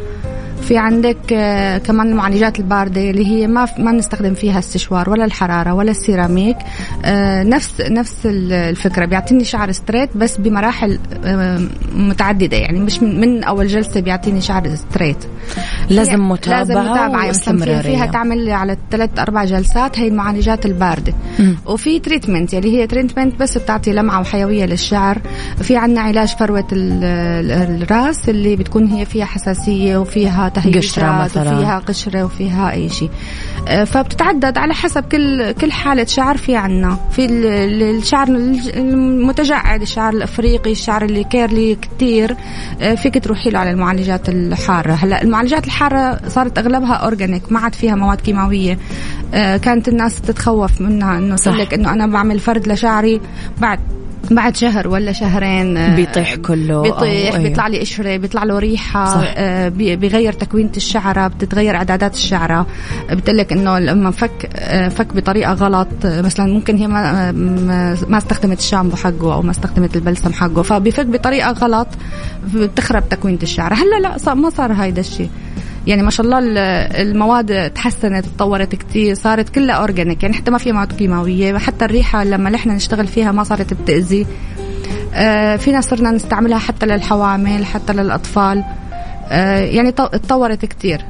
في 0.63 0.78
عندك 0.78 1.34
آه، 1.34 1.78
كمان 1.78 2.08
المعالجات 2.08 2.60
الباردة 2.60 3.10
اللي 3.10 3.28
هي 3.28 3.47
ما 3.47 3.67
ما 3.78 3.91
نستخدم 3.91 4.34
فيها 4.34 4.60
السشوار 4.60 5.10
ولا 5.10 5.26
الحرارة 5.26 5.73
ولا 5.73 5.91
السيراميك. 5.91 6.58
آه، 7.06 7.43
نفس 7.43 7.82
نفس 7.82 8.15
الفكرة 8.26 9.06
بيعطيني 9.06 9.43
شعر 9.43 9.71
straight 9.71 10.17
بس 10.17 10.38
بمراحل 10.38 10.99
آه، 11.26 11.62
متعددة 11.95 12.58
يعني 12.58 12.80
مش 12.80 13.04
من, 13.04 13.43
أول 13.43 13.67
جلسة 13.67 13.99
بيعطيني 13.99 14.41
شعر 14.41 14.76
straight. 14.75 15.17
لازم 15.89 16.30
متابعة 16.30 16.58
لازم 16.60 16.73
متابعة 16.73 17.28
واستمرارية. 17.28 17.82
فيها 17.82 18.06
تعمل 18.06 18.49
على 18.49 18.78
ثلاث 18.91 19.19
أربع 19.19 19.45
جلسات 19.45 19.99
هي 19.99 20.08
المعالجات 20.08 20.65
الباردة. 20.65 21.13
م. 21.39 21.54
وفي 21.65 21.99
treatment 21.99 22.53
اللي 22.54 22.67
يعني 22.67 22.82
هي 22.82 22.88
treatment 22.88 23.39
بس 23.39 23.58
بتعطي 23.58 23.93
لمعة 23.93 24.19
وحيوية 24.19 24.65
للشعر. 24.65 25.21
في 25.62 25.78
عندنا 25.78 26.02
علاج 26.02 26.36
فروة 26.36 26.67
الرأس 26.73 28.30
اللي 28.30 28.56
بتكون 28.56 28.88
هي 28.88 29.06
فيها 29.06 29.26
حساسية 29.26 29.97
وفيها 29.97 30.49
تهيجات 30.53 30.83
وفيها 31.37 31.79
قشرة 31.79 32.23
وفيها 32.23 32.71
أي 32.71 32.89
شيء. 32.89 33.09
آه، 33.67 33.83
فبتتعدد 33.83 34.57
على 34.57 34.73
حسب 34.73 35.03
كل 35.03 35.51
كل 35.51 35.71
حالة 35.71 36.05
شعر 36.05 36.37
في 36.37 36.55
عنا. 36.55 36.97
في 37.11 37.25
الشعر 37.25 38.27
المتجعد 38.27 39.81
الشعر 39.81 40.13
الأفريقي 40.13 40.71
الشعر 40.71 41.05
اللي 41.05 41.23
curly 41.23 41.75
كثير 41.75 42.35
آه، 42.81 42.95
فيك 42.95 43.23
تروحي 43.23 43.49
له 43.49 43.59
على 43.59 43.71
المعالجات 43.71 44.29
الحارة. 44.29 44.91
هلا 44.93 45.21
المعالجات 45.21 45.65
الحارة 45.65 46.19
صارت 46.27 46.57
أغلبها 46.57 46.93
organic 46.93 47.51
ما 47.51 47.59
عاد 47.59 47.75
فيها 47.75 47.95
مواد 47.95 48.21
كيماوية. 48.21 48.77
آه، 49.33 49.57
كانت 49.57 49.87
الناس 49.87 50.21
تتخوف 50.21 50.81
منها 50.81 51.17
إنه 51.17 51.35
تقول 51.35 51.59
لك 51.59 51.73
إنه 51.73 51.93
أنا 51.93 52.07
بعمل 52.07 52.39
فرد 52.39 52.67
لشعري. 52.67 53.21
بعد 53.61 53.79
بعد 54.31 54.55
شهر 54.55 54.88
ولا 54.88 55.12
شهرين 55.12 55.77
آه، 55.77 55.95
بيطيح 55.95 56.36
كله. 56.36 56.81
بيطيح 56.81 57.38
بيطلع 57.38 57.67
لي 57.67 57.79
قشره 57.79 58.17
بيطلع 58.17 58.43
له 58.43 58.59
ريحة 58.59 59.05
صح. 59.05 59.33
آه، 59.38 59.69
بيغير 59.69 60.33
تكوينة 60.33 60.71
الشعرة 60.77 61.27
بتتغير 61.27 61.75
أعدادات 61.75 62.13
الشعرة. 62.13 62.67
بتقول 63.12 63.38
لك 63.38 63.51
إنه 63.51 63.79
لما 63.79 64.12
فك 64.12 64.49
آه، 64.55 64.89
فك 64.89 65.13
بطريقة 65.15 65.53
غلط 65.53 65.88
مثلا 66.03 66.53
ممكن 66.53 66.77
هي 66.77 66.88
ما 66.88 67.31
ما 68.07 68.17
استخدمت 68.17 68.59
الشامبو 68.59 68.95
حقه 68.95 69.33
أو 69.33 69.41
ما 69.41 69.51
استخدمت 69.51 69.95
البلسم 69.95 70.33
حقه 70.33 70.62
فبيفك 70.62 71.05
بطريقة 71.05 71.51
غلط 71.51 71.88
بتخرب 72.53 73.09
تكوينة 73.09 73.39
الشعرة. 73.43 73.73
هلأ 73.73 74.17
لا 74.25 74.33
ما 74.33 74.49
صار 74.49 74.73
هيدا 74.73 75.01
الشيء. 75.01 75.29
يعني 75.88 76.04
ما 76.04 76.10
شاء 76.10 76.26
الله 76.26 76.39
المواد 77.02 77.72
تحسنت 77.72 78.26
تطورت 78.26 78.76
كتير 78.76 79.15
صارت 79.15 79.50
كلها 79.50 79.76
اورجانيك 79.76 80.24
يعني 80.24 80.36
حتى 80.36 80.52
ما 80.52 80.58
في 80.58 80.72
مواد 80.72 80.93
كيماوية 80.93 81.58
حتى 81.58 81.86
الريحة 81.86 82.24
لما 82.24 82.50
نحن 82.50 82.69
نشتغل 82.69 83.08
فيها 83.08 83.32
ما 83.32 83.43
صارت 83.43 83.74
بتأذي. 83.74 84.28
آه 85.13 85.56
فينا 85.56 85.82
صرنا 85.82 86.12
نستعملها 86.12 86.60
حتى 86.60 86.86
للحوامل 86.86 87.65
حتى 87.65 87.93
للأطفال. 87.93 88.63
آه 89.30 89.60
يعني 89.60 89.91
تطورت 89.91 90.65
كتير. 90.65 91.06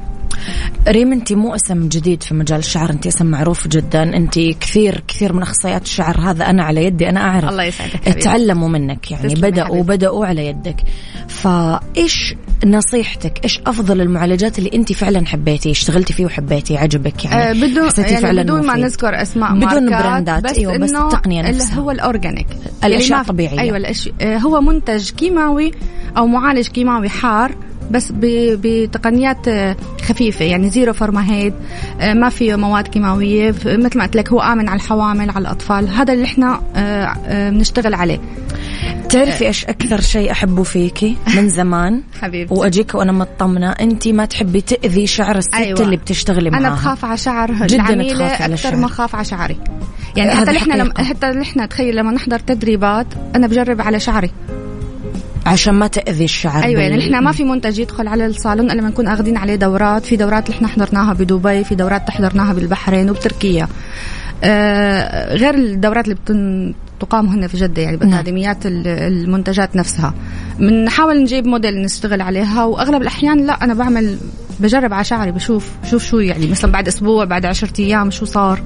ريم 0.88 1.12
انت 1.12 1.32
مو 1.32 1.54
اسم 1.54 1.88
جديد 1.88 2.22
في 2.22 2.34
مجال 2.34 2.58
الشعر 2.58 2.90
انت 2.90 3.06
اسم 3.06 3.26
معروف 3.26 3.68
جدا. 3.68 4.02
انت 4.02 4.38
كثير 4.38 5.02
كثير 5.08 5.32
من 5.32 5.42
أخصائيات 5.42 5.82
الشعر 5.82 6.20
هذا 6.20 6.50
أنا 6.50 6.64
على 6.64 6.84
يدي 6.84 7.08
أنا 7.08 7.20
أعرف. 7.20 7.50
الله 7.50 7.62
يسعدك 7.62 8.22
تعلموا 8.22 8.68
منك 8.68 9.10
يعني 9.10 9.34
بداوا 9.34 9.82
بدأوا 9.82 10.26
على 10.26 10.46
يدك. 10.46 10.76
فإيش 11.28 12.34
نصيحتك؟ 12.66 13.44
إيش 13.44 13.60
أفضل 13.66 14.00
المعالجات 14.00 14.58
اللي 14.58 14.70
انت 14.74 14.92
فعلا 14.92 15.26
حبيتي 15.26 15.70
اشتغلتي 15.70 16.12
فيه 16.12 16.26
وحبيتي 16.26 16.76
عجبك 16.78 17.24
يعني؟ 17.24 17.42
آه 17.42 17.52
بدون 17.52 17.90
يعني 17.98 18.16
فعلا 18.16 18.42
بدون 18.42 18.66
ما 18.66 18.76
نذكر 18.76 19.22
أسماء 19.22 19.54
بدون 19.54 19.90
براندات 19.90 20.44
بس 20.44 20.58
أيوه 20.58 20.76
بس 20.76 20.94
التقنية 20.94 21.42
نفسها. 21.42 21.70
اللي 21.70 21.82
هو 21.82 21.90
ال 21.90 21.96
organic. 21.96 22.46
الأشياء 22.84 23.20
الطبيعية. 23.20 23.60
أيوه 23.60 23.76
الاشياء 23.76 24.14
آه 24.20 24.38
هو 24.38 24.60
منتج 24.60 25.10
كيماوي 25.10 25.72
أو 26.16 26.26
معالج 26.26 26.68
كيماوي 26.68 27.08
حار 27.08 27.54
بس 27.90 28.12
بتقنيات 28.12 29.48
آه، 29.48 29.76
خفيفة 30.02 30.44
يعني 30.44 30.70
zero 30.70 30.92
formaldehyde 30.92 31.54
آه، 32.00 32.14
ما 32.14 32.28
فيه 32.28 32.56
مواد 32.56 32.88
كيماوية 32.88 33.54
مثل 33.64 33.98
ما 33.98 34.04
قلت 34.04 34.16
لك 34.16 34.32
هو 34.32 34.40
آمن 34.40 34.68
على 34.68 34.76
الحوامل 34.76 35.30
على 35.30 35.38
الأطفال 35.38 35.88
هذا 35.88 36.12
اللي 36.12 36.24
إحنا 36.24 36.60
آه، 36.76 37.50
بنشتغل 37.50 37.94
عليه. 37.94 38.18
تعرفي 39.08 39.46
إيش 39.46 39.64
أكثر 39.64 40.00
شيء 40.00 40.30
أحبه 40.30 40.62
فيكي 40.62 41.16
من 41.36 41.48
زمان؟ 41.48 42.02
حبيبتي. 42.22 42.54
وأجيك 42.54 42.94
وأنا 42.94 43.12
مطمنة 43.12 43.70
أنت 43.70 44.08
ما 44.08 44.24
تحبي 44.24 44.60
تأذي 44.60 45.06
شعر 45.06 45.38
الست 45.38 45.54
أيوة. 45.54 45.80
اللي 45.80 45.96
بتشتغلي 45.96 46.50
معاها. 46.50 46.60
أنا 46.60 46.74
بخاف 46.74 47.04
على 47.04 47.16
شعر 47.16 47.52
جدا 47.52 48.44
أكثر 48.44 48.76
ما 48.76 48.86
اخاف 48.86 49.14
على 49.14 49.24
شعري. 49.24 49.56
يعني 50.16 50.30
حتى 50.30 50.56
إحنا 50.56 50.74
لما 50.74 51.04
حتى 51.04 51.42
إحنا 51.42 51.66
تخيل 51.66 51.96
لما 51.96 52.12
نحضر 52.12 52.38
تدريبات 52.38 53.06
أنا 53.36 53.46
بجرب 53.46 53.80
على 53.80 54.00
شعري. 54.00 54.30
عشان 55.46 55.74
ما 55.74 55.86
تأذي 55.86 56.24
الشعر 56.24 56.64
أيوه 56.64 56.82
يعني 56.82 57.04
إحنا 57.04 57.20
ما 57.20 57.32
في 57.32 57.44
منتج 57.44 57.78
يدخل 57.78 58.08
على 58.08 58.26
الصالون 58.26 58.70
إلا 58.70 58.80
لما 58.80 58.88
نكون 58.88 59.08
أخذين 59.08 59.36
عليه 59.36 59.54
دورات. 59.54 60.04
في 60.04 60.16
دورات 60.16 60.46
اللي 60.46 60.56
إحنا 60.56 60.68
حضرناها 60.68 61.12
بدبي 61.12 61.64
في 61.64 61.74
دورات 61.74 62.10
حضرناها 62.10 62.52
بالبحرين 62.52 63.10
وبتركيا. 63.10 63.68
آه 64.44 65.34
غير 65.34 65.54
الدورات 65.54 66.04
اللي 66.04 66.14
بتن 66.14 66.74
تقام 67.00 67.26
هنا 67.26 67.46
في 67.46 67.56
جدة 67.56 67.82
يعني 67.82 67.96
بأكاديميات 67.96 68.58
المنتجات 68.66 69.76
نفسها. 69.76 70.14
بنحاول 70.58 71.22
نجيب 71.22 71.46
موديل 71.46 71.82
نشتغل 71.82 72.20
عليها 72.20 72.64
وأغلب 72.64 73.02
الأحيان 73.02 73.46
لا 73.46 73.64
أنا 73.64 73.74
بعمل 73.74 74.18
بجرب 74.60 74.92
على 74.92 75.04
شعري 75.04 75.32
بشوف 75.32 75.70
شوف 75.90 76.04
شو 76.04 76.18
يعني 76.18 76.46
مثلا 76.46 76.72
بعد 76.72 76.88
أسبوع 76.88 77.24
بعد 77.24 77.46
عشرة 77.46 77.80
أيام 77.80 78.10
شو 78.10 78.24
صار. 78.24 78.62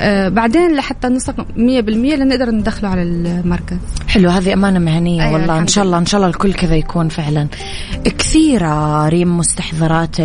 آه 0.00 0.28
بعدين 0.28 0.76
لحتى 0.76 1.08
نثق 1.08 1.34
100% 1.36 1.58
لنقدر 1.58 2.50
ندخله 2.50 2.88
على 2.88 3.02
المركز. 3.02 3.76
حلو 4.08 4.30
هذه 4.30 4.52
أمانة 4.52 4.78
مهنية 4.78 5.22
أيوة 5.22 5.32
والله 5.32 5.58
إن 5.58 5.66
شاء 5.66 5.84
الله 5.84 5.98
إن 5.98 6.06
شاء 6.06 6.18
الله 6.18 6.30
الكل 6.30 6.52
كذا 6.52 6.76
يكون 6.76 7.08
فعلا. 7.08 7.48
كثيرة 8.04 9.08
ريم 9.08 9.38
مستحضرات 9.38 10.16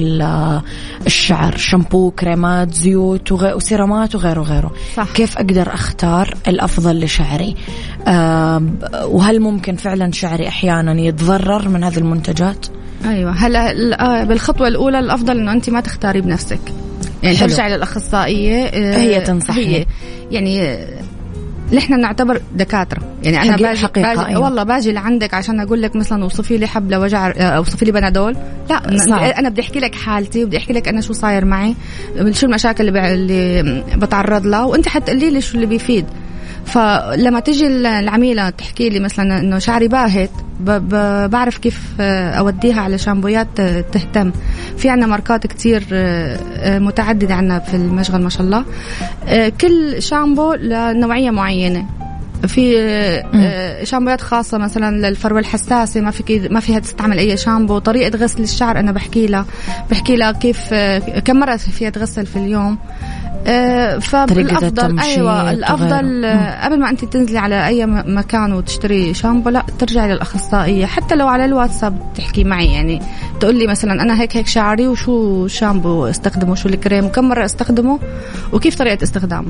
الشعر 1.06 1.58
شامبو 1.58 2.12
كريمات 2.12 2.74
زيوت 2.74 3.32
وسيرامات 3.32 4.16
وغيره 4.16 4.40
وغيره. 4.40 4.72
صح. 4.96 5.08
كيف 5.14 5.38
أقدر 5.38 5.74
أختار 5.74 6.34
الأفضل 6.48 7.04
لشعري؟ 7.04 7.56
آه 8.08 8.64
وهل 9.06 9.40
ممكن 9.40 9.76
فعلا 9.76 10.12
شعري 10.12 10.48
أحيانا 10.48 11.02
يتضرر 11.02 11.70
من 11.70 11.84
هذه 11.84 11.98
المنتجات؟ 11.98 12.68
أيوه. 13.06 13.32
هلا 13.32 13.72
آه، 14.02 14.24
بالخطوة 14.24 14.68
الأولى 14.68 15.00
الأفضل 15.00 15.40
إنه 15.40 15.52
أنت 15.52 15.70
ما 15.70 15.82
تختاري 15.82 16.22
بنفسك. 16.22 16.60
يعني 17.26 17.38
حلو. 17.38 17.50
ترجعي 17.50 17.76
للاخصائيه 17.76 18.64
آه، 18.64 18.98
هي 18.98 19.22
تنصح 19.22 19.56
هي 19.56 19.86
يعني 20.32 20.78
نحن 21.74 22.00
نعتبر 22.00 22.42
دكاترة 22.56 23.02
يعني 23.24 23.42
أنا 23.42 23.58
باجي, 23.58 23.80
حقيقة 23.80 24.16
باجي 24.16 24.28
أيوة. 24.28 24.42
والله 24.42 24.64
باجي 24.64 24.92
لعندك 24.92 25.34
عشان 25.34 25.60
أقول 25.60 25.82
لك 25.82 25.96
مثلا 25.96 26.24
اوصفي 26.24 26.58
لي 26.58 26.68
حب 26.68 26.92
لوجع 26.92 27.28
آه، 27.30 27.42
اوصفي 27.42 27.86
لي 27.86 27.92
بنادول 27.92 28.38
لا 28.70 28.98
صعب. 28.98 29.24
أنا 29.24 29.50
بدي 29.50 29.62
أحكي 29.62 29.80
لك 29.80 29.96
حالتي 29.96 30.44
وبدي 30.44 30.58
أحكي 30.58 30.74
لك 30.74 30.88
أنا 30.88 31.02
شو 31.02 31.14
صاير 31.14 31.46
معي 31.46 31.76
شو 32.32 32.46
المشاكل 32.46 32.88
اللي, 32.88 33.14
اللي 33.14 33.84
بتعرض 33.98 34.46
لها 34.46 34.64
وأنت 34.64 34.88
حتقولي 34.88 35.30
لي 35.30 35.42
شو 35.42 35.56
اللي 35.56 35.66
بيفيد 35.66 36.06
فلما 36.65 37.39
تجي 37.39 37.67
العميلة 37.67 38.49
تحكي 38.49 38.89
لي 38.89 38.99
مثلا 38.99 39.39
إنه 39.39 39.60
شعري 39.60 39.88
باهت 39.88 40.30
بعرف 41.30 41.58
كيف 41.58 42.01
أوديها 42.01 42.82
على 42.82 42.97
شامبويات 42.97 43.47
تهتم. 43.91 44.32
في 44.78 44.89
عنا 44.89 45.06
ماركات 45.06 45.47
كتير 45.47 45.84
متعددة 46.65 47.36
عنا 47.36 47.60
في 47.60 47.73
المشغل 47.73 48.21
ما 48.21 48.30
شاء 48.30 48.41
الله. 48.41 48.65
كل 49.62 50.01
شامبو 50.01 50.54
لنوعية 50.54 51.32
معينة. 51.32 51.86
في 52.47 53.82
شامبوات 53.84 54.21
خاصة 54.21 54.58
مثلا 54.58 55.10
للفروة 55.10 55.39
الحساسة 55.39 56.01
ما 56.01 56.12
فيك 56.12 56.51
ما 56.51 56.60
فيها 56.60 56.80
تستعمل 56.80 57.17
أي 57.17 57.38
شامبو. 57.38 57.80
طريقة 57.80 58.17
غسل 58.17 58.43
الشعر 58.43 58.80
أنا 58.80 58.91
بحكي 58.91 59.28
لها 59.28 59.45
بحكي 59.91 60.15
لها 60.15 60.32
كيف 60.32 60.73
كم 61.25 61.36
مرة 61.36 61.56
فيها 61.56 61.89
تغسل 61.89 62.25
في 62.25 62.36
اليوم. 62.36 62.78
آه، 62.78 63.25
فالافضل 63.99 64.99
أيوه 64.99 65.51
الأفضل 65.51 66.25
آه، 66.25 66.65
قبل 66.65 66.79
ما 66.79 66.89
أنت 66.89 67.05
تنزلي 67.05 67.38
على 67.38 67.67
أي 67.67 67.86
مكان 67.86 68.53
وتشتري 68.53 69.13
شامبو 69.13 69.49
لا 69.49 69.65
ترجعي 69.79 70.13
للأخصائية. 70.13 70.86
حتى 70.86 71.15
لو 71.15 71.27
على 71.27 71.45
الواتساب 71.45 72.13
تحكي 72.15 72.43
معي 72.43 72.73
يعني 72.73 73.01
تقول 73.39 73.55
لي 73.55 73.67
مثلا 73.67 74.01
أنا 74.01 74.21
هيك 74.21 74.38
هيك 74.38 74.47
شعري 74.47 74.88
وشو 74.88 75.45
الشامبو 75.45 76.05
استخدمه 76.05 76.55
شو 76.55 76.69
الكريم 76.69 77.05
وكم 77.05 77.29
مرة 77.29 77.45
استخدمه 77.45 77.99
وكيف 78.53 78.75
طريقة 78.75 79.03
استخدامه. 79.03 79.47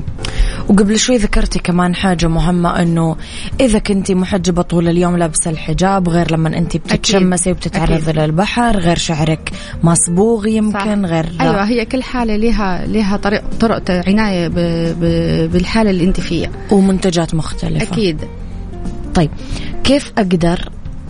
وقبل 0.68 0.98
شوي 0.98 1.16
ذكرتي 1.16 1.58
كمان 1.58 1.94
حاجة 1.94 2.26
مهمة 2.26 2.82
إنه 2.82 3.16
إذا 3.60 3.78
كنتي 3.78 4.14
محجبة 4.14 4.62
طول 4.62 4.88
اليوم 4.88 5.16
لابسة 5.16 5.50
الحجاب 5.50 6.08
غير 6.08 6.32
لما 6.32 6.58
انت 6.58 6.76
بتتشمسي 6.76 7.50
وبتتعرضي 7.50 8.12
للبحر 8.12 8.76
غير 8.76 8.98
شعرك 8.98 9.52
مصبوغ 9.82 10.46
يمكن 10.46 11.02
صح. 11.02 11.10
غير 11.10 11.26
أيوه 11.40 11.64
هي 11.64 11.84
كل 11.84 12.02
حالة 12.02 12.36
لها 12.36 12.86
لها 12.86 13.16
طريق 13.16 13.42
طرق 13.60 13.78
عناية 13.90 14.48
بالحاله 15.46 15.90
اللي 15.90 16.04
انت 16.04 16.20
فيها 16.20 16.50
ومنتجات 16.70 17.34
مختلفة. 17.34 17.92
أكيد. 17.92 18.20
طيب 19.14 19.30
كيف 19.84 20.12
أقدر 20.18 20.68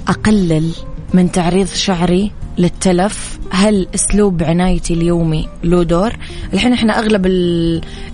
أقلل 0.08 0.72
من 1.14 1.32
تعريض 1.32 1.66
شعري 1.66 2.32
للتلف. 2.58 3.38
هل 3.50 3.88
أسلوب 3.94 4.42
عنايتي 4.42 4.94
اليومي 4.94 5.48
له 5.64 5.82
دور؟ 5.82 6.12
الحين 6.52 6.72
إحنا 6.72 6.98
أغلب 6.98 7.26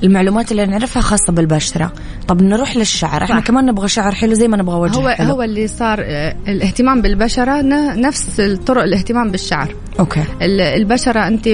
المعلومات 0.03 0.53
اللي 0.53 0.67
نعرفها 0.67 1.03
خاصة 1.03 1.33
بالبشرة. 1.33 1.93
طب 2.29 2.43
نروح 2.43 2.77
للشعر. 2.77 3.23
إحنا 3.23 3.41
كمان 3.41 3.67
نبغى 3.67 3.89
شعر 3.89 4.13
حلو 4.13 4.35
زي 4.35 4.49
ما 4.49 4.57
نبغى 4.57 4.77
وجه 4.77 4.97
هو 4.97 5.09
حلو. 5.09 5.31
هو 5.31 5.43
اللي 5.43 5.69
صار 5.69 5.99
آه، 6.01 6.37
الاهتمام 6.49 7.03
بالبشرة 7.03 7.61
نفس 7.95 8.41
طرق 8.67 8.83
الاهتمام 8.83 9.31
بالشعر. 9.31 9.75
أوكي. 10.01 10.25
البشرة 10.43 11.27
أنت 11.27 11.49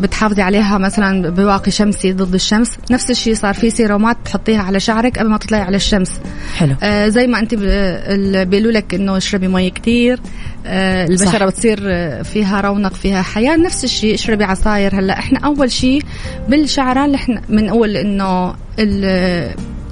بتحافظي 0.00 0.42
عليها 0.42 0.78
مثلا 0.78 1.30
بواقي 1.30 1.70
شمسي 1.70 2.12
ضد 2.12 2.34
الشمس. 2.34 2.70
نفس 2.90 3.10
الشيء 3.10 3.34
صار 3.34 3.54
في 3.54 3.70
سيرومات 3.70 4.16
تحطيها 4.24 4.62
على 4.62 4.80
شعرك 4.80 5.18
قبل 5.18 5.30
ما 5.30 5.38
تطلعي 5.38 5.60
على 5.60 5.76
الشمس. 5.76 6.10
حلو. 6.56 6.74
آه 6.82 7.08
زي 7.08 7.26
ما 7.26 7.38
أنت 7.38 7.54
بيقولوا 7.54 8.72
لك 8.72 8.94
إنه 8.94 9.16
اشربي 9.16 9.48
مي 9.48 9.70
كثير 9.70 10.20
آه 10.66 11.06
البشرة 11.06 11.50
صح. 11.50 11.56
بتصير 11.62 12.24
فيها 12.24 12.60
رونق 12.60 12.94
فيها 12.94 13.22
حياة. 13.22 13.56
نفس 13.56 13.84
الشيء 13.84 14.14
اشربي 14.14 14.44
عصاير. 14.44 14.94
هلأ 14.94 15.18
إحنا 15.18 15.38
أول 15.38 15.70
شيء 15.70 16.02
بالشعران 16.48 17.04
اللي 17.04 17.16
إحنا 17.16 17.42
بنقول 17.48 17.96
إنه 17.96 18.54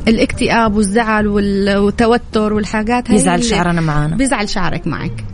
الاكتئاب 0.09 0.77
والزعل 0.77 1.27
والتوتر 1.27 2.53
والحاجات 2.53 3.11
هاي 3.11 3.17
يزعل 3.17 3.45
شعرنا 3.45 3.81
معانا. 3.81 4.17
بيزعل 4.17 4.49
شعرك 4.49 4.87
معك. 4.87 5.25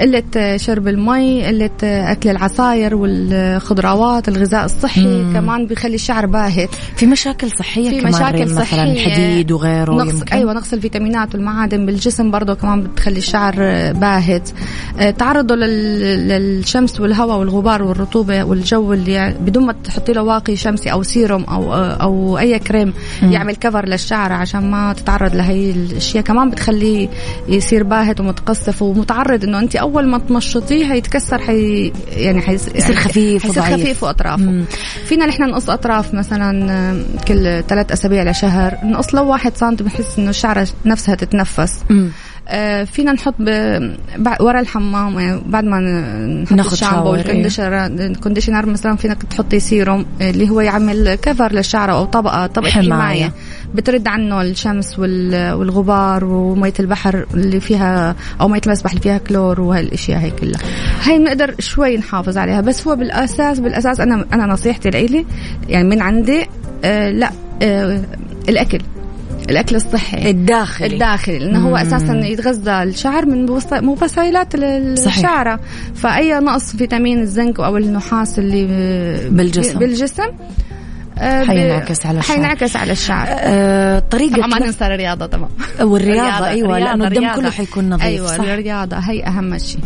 قلة 0.00 0.56
شرب 0.56 0.88
المي 0.88 1.46
قلة 1.46 1.70
أكل 1.82 2.30
العصاير 2.30 2.94
والخضروات 2.94 4.28
الغذاء 4.28 4.64
الصحي 4.64 5.06
مم. 5.06 5.32
كمان 5.34 5.66
بيخلي 5.66 5.94
الشعر 5.94 6.26
باهت 6.26 6.68
في 6.96 7.06
مشاكل 7.06 7.50
صحية 7.50 7.90
في 7.90 8.00
كمان 8.00 8.12
مشاكل 8.12 8.48
صحية 8.50 8.60
مثلا 8.60 8.92
الحديد 8.92 9.52
وغيره 9.52 9.92
نقص 9.92 10.12
يمكن. 10.14 10.36
أيوة 10.36 10.52
نقص 10.52 10.72
الفيتامينات 10.72 11.34
والمعادن 11.34 11.86
بالجسم 11.86 12.30
برضه 12.30 12.54
كمان 12.54 12.82
بتخلي 12.82 13.18
الشعر 13.18 13.54
باهت 13.92 14.50
آه، 14.98 15.10
تعرضه 15.10 15.54
للشمس 15.54 17.00
والهواء 17.00 17.38
والغبار 17.38 17.82
والرطوبة 17.82 18.44
والجو 18.44 18.92
اللي 18.92 19.34
بدون 19.40 19.66
ما 19.66 19.74
تحطي 19.84 20.12
له 20.12 20.22
واقي 20.22 20.56
شمسي 20.56 20.92
أو 20.92 21.02
سيروم 21.02 21.44
أو 21.44 21.74
أو 21.74 22.38
أي 22.38 22.58
كريم 22.58 22.92
مم. 23.22 23.32
يعمل 23.32 23.56
كفر 23.56 23.86
للشعر 23.88 24.32
عشان 24.32 24.70
ما 24.70 24.92
تتعرض 24.92 25.36
لهي 25.36 25.70
الأشياء 25.70 26.24
كمان 26.24 26.50
بتخليه 26.50 27.08
يصير 27.48 27.82
باهت 27.82 28.20
ومتقصف 28.20 28.82
ومتعرض 28.82 29.31
إنه 29.34 29.58
انت 29.58 29.76
أول 29.76 30.08
ما 30.08 30.18
تمشطيه 30.18 30.92
هيتكسر 30.92 31.38
حي 31.38 31.92
يعني 32.16 32.40
حيصير 32.40 32.76
يعني 32.76 32.94
خفيف 32.94 33.42
حيصير 33.42 33.62
خفيف 33.62 34.02
وأطرافه. 34.02 34.42
مم. 34.42 34.64
فينا 35.04 35.26
نحن 35.26 35.42
نقص 35.42 35.70
أطراف 35.70 36.14
مثلا 36.14 37.04
كل 37.28 37.62
ثلاث 37.68 37.92
أسابيع 37.92 38.22
لشهر. 38.22 38.78
نقص 38.84 39.14
لو 39.14 39.26
واحد 39.26 39.56
سنتي 39.56 39.84
بحس 39.84 40.18
إنه 40.18 40.30
الشعرة 40.30 40.68
نفسها 40.84 41.14
تتنفس. 41.14 41.78
مم. 41.90 42.08
آه 42.48 42.84
فينا 42.84 43.12
نحط 43.12 43.34
ورا 44.40 44.60
الحمام 44.60 45.18
يعني 45.18 45.40
بعد 45.46 45.64
ما 45.64 45.80
نحط 46.50 46.72
الشامبو 46.72 47.10
وال 47.10 47.22
conditioner 47.22 47.86
ال 47.86 47.93
conditioner 47.93 48.66
مثلا 48.66 48.96
فينك 48.96 49.22
تحطي 49.22 49.60
سيروم 49.60 50.06
اللي 50.20 50.50
هو 50.50 50.60
يعمل 50.60 51.14
cover 51.14 51.52
للشعر 51.52 51.92
أو 51.92 52.04
طبقة 52.04 52.46
طبقة 52.46 52.70
حماية. 52.70 53.32
بترد 53.74 54.08
عنه 54.08 54.42
الشمس 54.42 54.98
والغبار 54.98 56.24
ومية 56.24 56.72
البحر 56.80 57.26
اللي 57.34 57.60
فيها 57.60 58.16
أو 58.40 58.48
مية 58.48 58.60
المسبح 58.66 58.90
اللي 58.90 59.02
فيها 59.02 59.18
كلور 59.18 59.60
وهالأشياء 59.60 60.18
هي 60.20 60.30
كلها. 60.30 60.60
هي 61.02 61.18
بنقدر 61.18 61.54
شوي 61.58 61.96
نحافظ 61.96 62.38
عليها 62.38 62.60
بس 62.60 62.86
هو 62.88 62.96
بالأساس 62.96 63.60
بالأساس 63.60 64.00
أنا 64.00 64.26
أنا 64.32 64.46
نصيحتي 64.46 64.90
لإلي 64.90 65.26
يعني 65.68 65.88
من 65.88 66.02
عندي 66.02 66.46
آه 66.84 67.10
لا 67.10 67.30
آه 67.62 68.02
الأكل 68.48 68.78
الأكل 69.50 69.76
الصحي 69.76 70.30
الداخلي. 70.30 70.86
الداخلي 70.94 71.38
لأنه 71.38 71.68
هو 71.68 71.76
أساسا 71.76 72.14
يتغذى 72.14 72.82
الشعر 72.82 73.26
من 73.26 73.46
مفصلات 73.82 74.54
الشعرة. 74.54 75.60
فأي 75.94 76.32
نقص 76.32 76.76
فيتامين 76.76 77.20
الزنك 77.20 77.60
أو 77.60 77.76
النحاس 77.76 78.38
اللي 78.38 78.66
بالجسم. 79.30 79.78
بالجسم 79.78 80.28
حينعكس 81.22 82.06
على 82.06 82.18
الشعر. 82.18 82.36
حينعكس 82.36 82.76
على 82.76 82.92
الشعر. 82.92 83.26
أه 83.30 83.98
طريقة 83.98 84.36
طبعا 84.36 84.46
ما 84.46 84.58
ننسى 84.58 84.86
الرياضة 84.86 85.26
طبعا. 85.26 85.48
والرياضة 85.80 86.46
أيوة 86.46 86.78
لأنه 86.78 87.06
الدم 87.06 87.34
كله 87.34 87.50
حيكون 87.50 87.90
نظيف 87.90 88.06
أيوة 88.06 88.26
صح. 88.26 88.40
الرياضة 88.44 88.96
هي 88.96 89.26
أهم 89.26 89.58
شيء. 89.58 89.80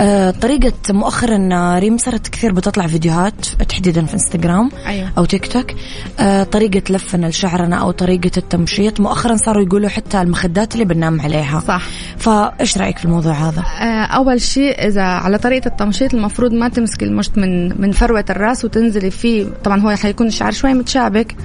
أه 0.00 0.30
طريقة 0.30 0.72
مؤخرا 0.90 1.78
ريم 1.78 1.98
صارت 1.98 2.28
كثير 2.28 2.52
بتطلع 2.52 2.86
فيديوهات 2.86 3.46
تحديدا 3.68 4.04
في 4.04 4.14
إنستغرام 4.14 4.70
أيوة. 4.86 5.12
أو 5.18 5.24
تيك 5.24 5.46
توك. 5.46 5.66
أه 6.20 6.42
طريقة 6.42 6.82
لفنا 6.90 7.26
لشعرنا 7.26 7.76
أو 7.76 7.90
طريقة 7.90 8.30
التمشيط 8.36 9.00
مؤخرا 9.00 9.36
صاروا 9.36 9.62
يقولوا 9.62 9.88
حتى 9.88 10.22
المخدات 10.22 10.74
اللي 10.74 10.84
بننام 10.84 11.20
عليها. 11.20 11.60
صح. 11.68 11.82
فإيش 12.18 12.78
رأيك 12.78 12.98
في 12.98 13.04
الموضوع 13.04 13.32
هذا؟ 13.32 13.60
أه 13.60 14.04
أول 14.04 14.40
شيء 14.40 14.86
إذا 14.86 15.02
على 15.02 15.38
طريقة 15.38 15.68
التمشيط 15.68 16.14
المفروض 16.14 16.52
ما 16.52 16.68
تمسكي 16.68 17.04
المشط 17.04 17.38
من 17.38 17.80
من 17.80 17.92
فروة 17.92 18.24
الرأس 18.30 18.64
وتنزلي 18.64 19.10
فيه 19.10 19.46
طبعا 19.64 19.80
هو 19.80 19.90
حيكون 19.90 20.26
الشعر 20.26 20.52
شوي 20.52 20.67
متشابك 20.74 21.36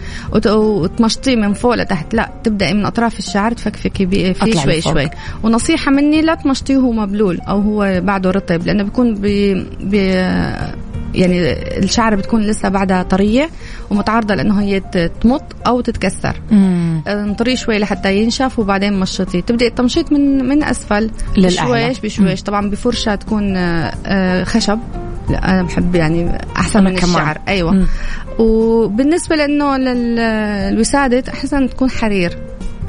وتمشطيه 0.45 1.36
من 1.36 1.53
فوق 1.53 1.75
لتحت. 1.75 2.13
لا 2.13 2.29
تبدأي 2.43 2.73
من 2.73 2.86
أطراف 2.86 3.19
الشعر 3.19 3.51
تفكفكي 3.51 4.07
فيه 4.07 4.33
شوي 4.63 4.81
شوي. 4.81 5.09
ونصيحة 5.43 5.91
مني 5.91 6.21
لا 6.21 6.36
تمشطيه 6.36 6.77
وهو 6.77 6.91
مبلول 6.91 7.39
أو 7.39 7.62
هو 7.62 8.01
بعده 8.03 8.31
رطب 8.31 8.67
لأنه 8.67 8.83
بيكون 8.83 9.15
بي, 9.15 9.65
بي 9.79 9.99
يعني 11.13 11.53
الشعر 11.77 12.15
بتكون 12.15 12.41
لسه 12.41 12.69
بعدها 12.69 13.03
طرية 13.03 13.49
ومتعرضة 13.89 14.36
لأنه 14.36 14.62
هي 14.62 14.79
تمط 15.21 15.43
أو 15.67 15.81
تتكسر. 15.81 16.41
انطريه 17.07 17.55
شوي 17.55 17.79
لحتى 17.79 18.17
ينشف 18.17 18.59
وبعدين 18.59 18.99
مشطيه. 18.99 19.41
تبدأ 19.41 19.67
التمشيط 19.67 20.12
من 20.12 20.45
من 20.45 20.63
أسفل 20.63 21.12
بشويش 21.38 21.99
بشويش. 21.99 22.41
طبعا 22.41 22.69
بفرشة 22.69 23.15
تكون 23.15 23.57
آه، 23.57 24.43
خشب. 24.43 24.79
لا 25.29 25.49
أنا 25.51 25.63
بحب 25.63 25.95
يعني 25.95 26.38
أحسن 26.57 26.83
من 26.83 26.95
كمان. 26.95 27.15
الشعر. 27.15 27.38
أيوه. 27.47 27.71
مم. 27.71 27.86
وبالنسبة 28.39 29.36
لإنه 29.36 29.77
للوسادة 29.77 31.23
أحسن 31.33 31.69
تكون 31.69 31.89
حرير. 31.89 32.38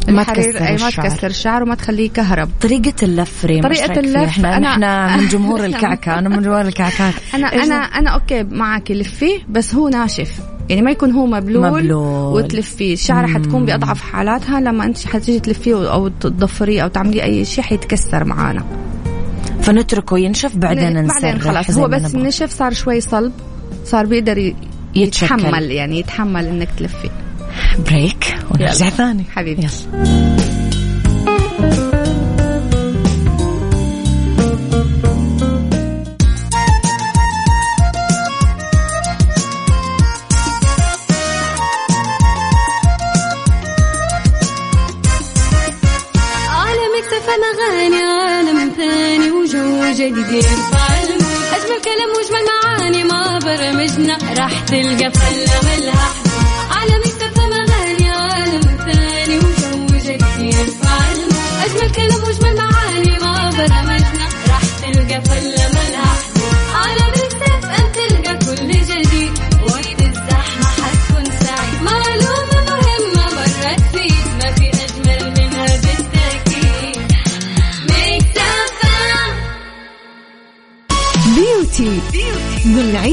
ما 0.09 0.23
تكسر 0.23 0.67
أي 0.67 0.77
ما 0.77 0.91
تكسر 0.91 1.27
الشعر 1.27 1.63
وما 1.63 1.75
تخليه 1.75 2.11
كهرب 2.11 2.49
طريقة 2.61 2.93
اللف 3.03 3.45
ريم 3.45 3.63
طريقة 3.63 4.01
اللف 4.01 4.17
إحنا 4.17 4.57
أنا 4.57 4.73
إحنا 4.73 5.17
من 5.17 5.29
جمهور 5.35 5.65
الكعكة 5.65 6.19
أنا 6.19 6.29
من 6.29 6.43
جمهور 6.43 6.61
الكعكات. 6.61 7.15
أنا 7.35 7.47
أنا 7.47 7.75
أنا 7.75 8.11
أوكي 8.11 8.43
معك 8.43 8.91
لفيه 8.91 9.39
بس 9.49 9.75
هو 9.75 9.89
ناشف. 9.89 10.41
يعني 10.69 10.83
ما 10.83 10.91
يكون 10.91 11.11
هو 11.11 11.27
مبلول, 11.27 11.71
مبلول. 11.71 11.93
وتلفيه. 12.45 12.93
الشعر 12.93 13.27
حتكون 13.27 13.65
بأضعف 13.65 14.03
حالاتها 14.03 14.61
لما 14.61 14.85
أنت 14.85 15.07
حتيجي 15.07 15.41
تلفيه 15.41 15.93
أو 15.93 16.09
تضفريه 16.09 16.83
أو 16.83 16.89
تعملي 16.89 17.23
أي 17.23 17.45
شيء 17.45 17.65
حيتكسر 17.65 18.25
معانا. 18.25 18.65
فنتركه 19.65 20.19
ينشف 20.19 20.57
بعدين 20.57 21.03
نسرح 21.03 21.23
بعدين 21.23 21.41
خلاص 21.41 21.71
هو 21.71 21.89
بس 21.89 22.15
نشف 22.15 22.51
صار 22.51 22.73
شوي 22.73 23.01
صلب 23.01 23.33
صار 23.85 24.07
بيقدر. 24.07 24.55
يتحمل 24.95 25.71
يعني 25.71 25.99
يتحمل 25.99 26.47
إنك 26.47 26.69
تلفي. 26.79 27.11
بريك 27.91 28.37
ونرجع 28.51 28.89
ثاني. 28.89 29.25
حبيبي. 29.35 29.63
يلا. 29.63 30.44
راح 55.05 55.74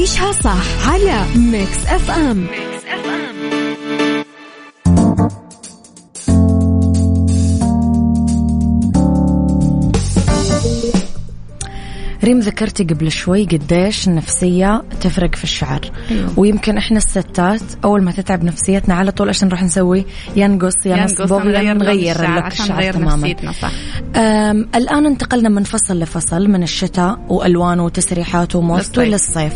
بنعيشها 0.02 0.32
صح 0.32 0.88
على 0.88 1.24
Mix 1.36 1.86
FM 1.86 2.46
ريم 12.32 12.40
ذكرتي 12.40 12.84
قبل 12.84 13.10
شوي 13.10 13.44
قديش 13.44 14.08
النفسية 14.08 14.82
تفرق 15.00 15.34
في 15.34 15.44
الشعر. 15.44 15.80
أيوة. 16.10 16.30
ويمكن 16.36 16.76
إحنا 16.76 16.96
الستات 16.96 17.60
أول 17.84 18.02
ما 18.02 18.12
تتعب 18.12 18.44
نفسيتنا 18.44 18.94
على 18.94 19.10
طول 19.12 19.28
إيش 19.28 19.44
نروح 19.44 19.62
نسوي 19.62 20.04
يا 20.36 20.96
نقص 20.96 21.06
يا 21.06 21.10
نقص 21.10 21.20
نصبغ 21.20 21.48
يا 21.48 21.74
نغير 21.74 22.20
نغير 22.22 22.46
الشعر 22.46 22.92
تماما. 22.92 23.34
صح. 23.62 23.70
أم 24.16 24.68
الآن 24.74 25.06
انتقلنا 25.06 25.48
من 25.48 25.64
فصل 25.64 25.98
لفصل 25.98 26.48
من 26.48 26.62
الشتاء 26.62 27.18
وألوان 27.28 27.80
وتسريحات 27.80 28.56
وموسته 28.56 29.02
للصيف. 29.02 29.52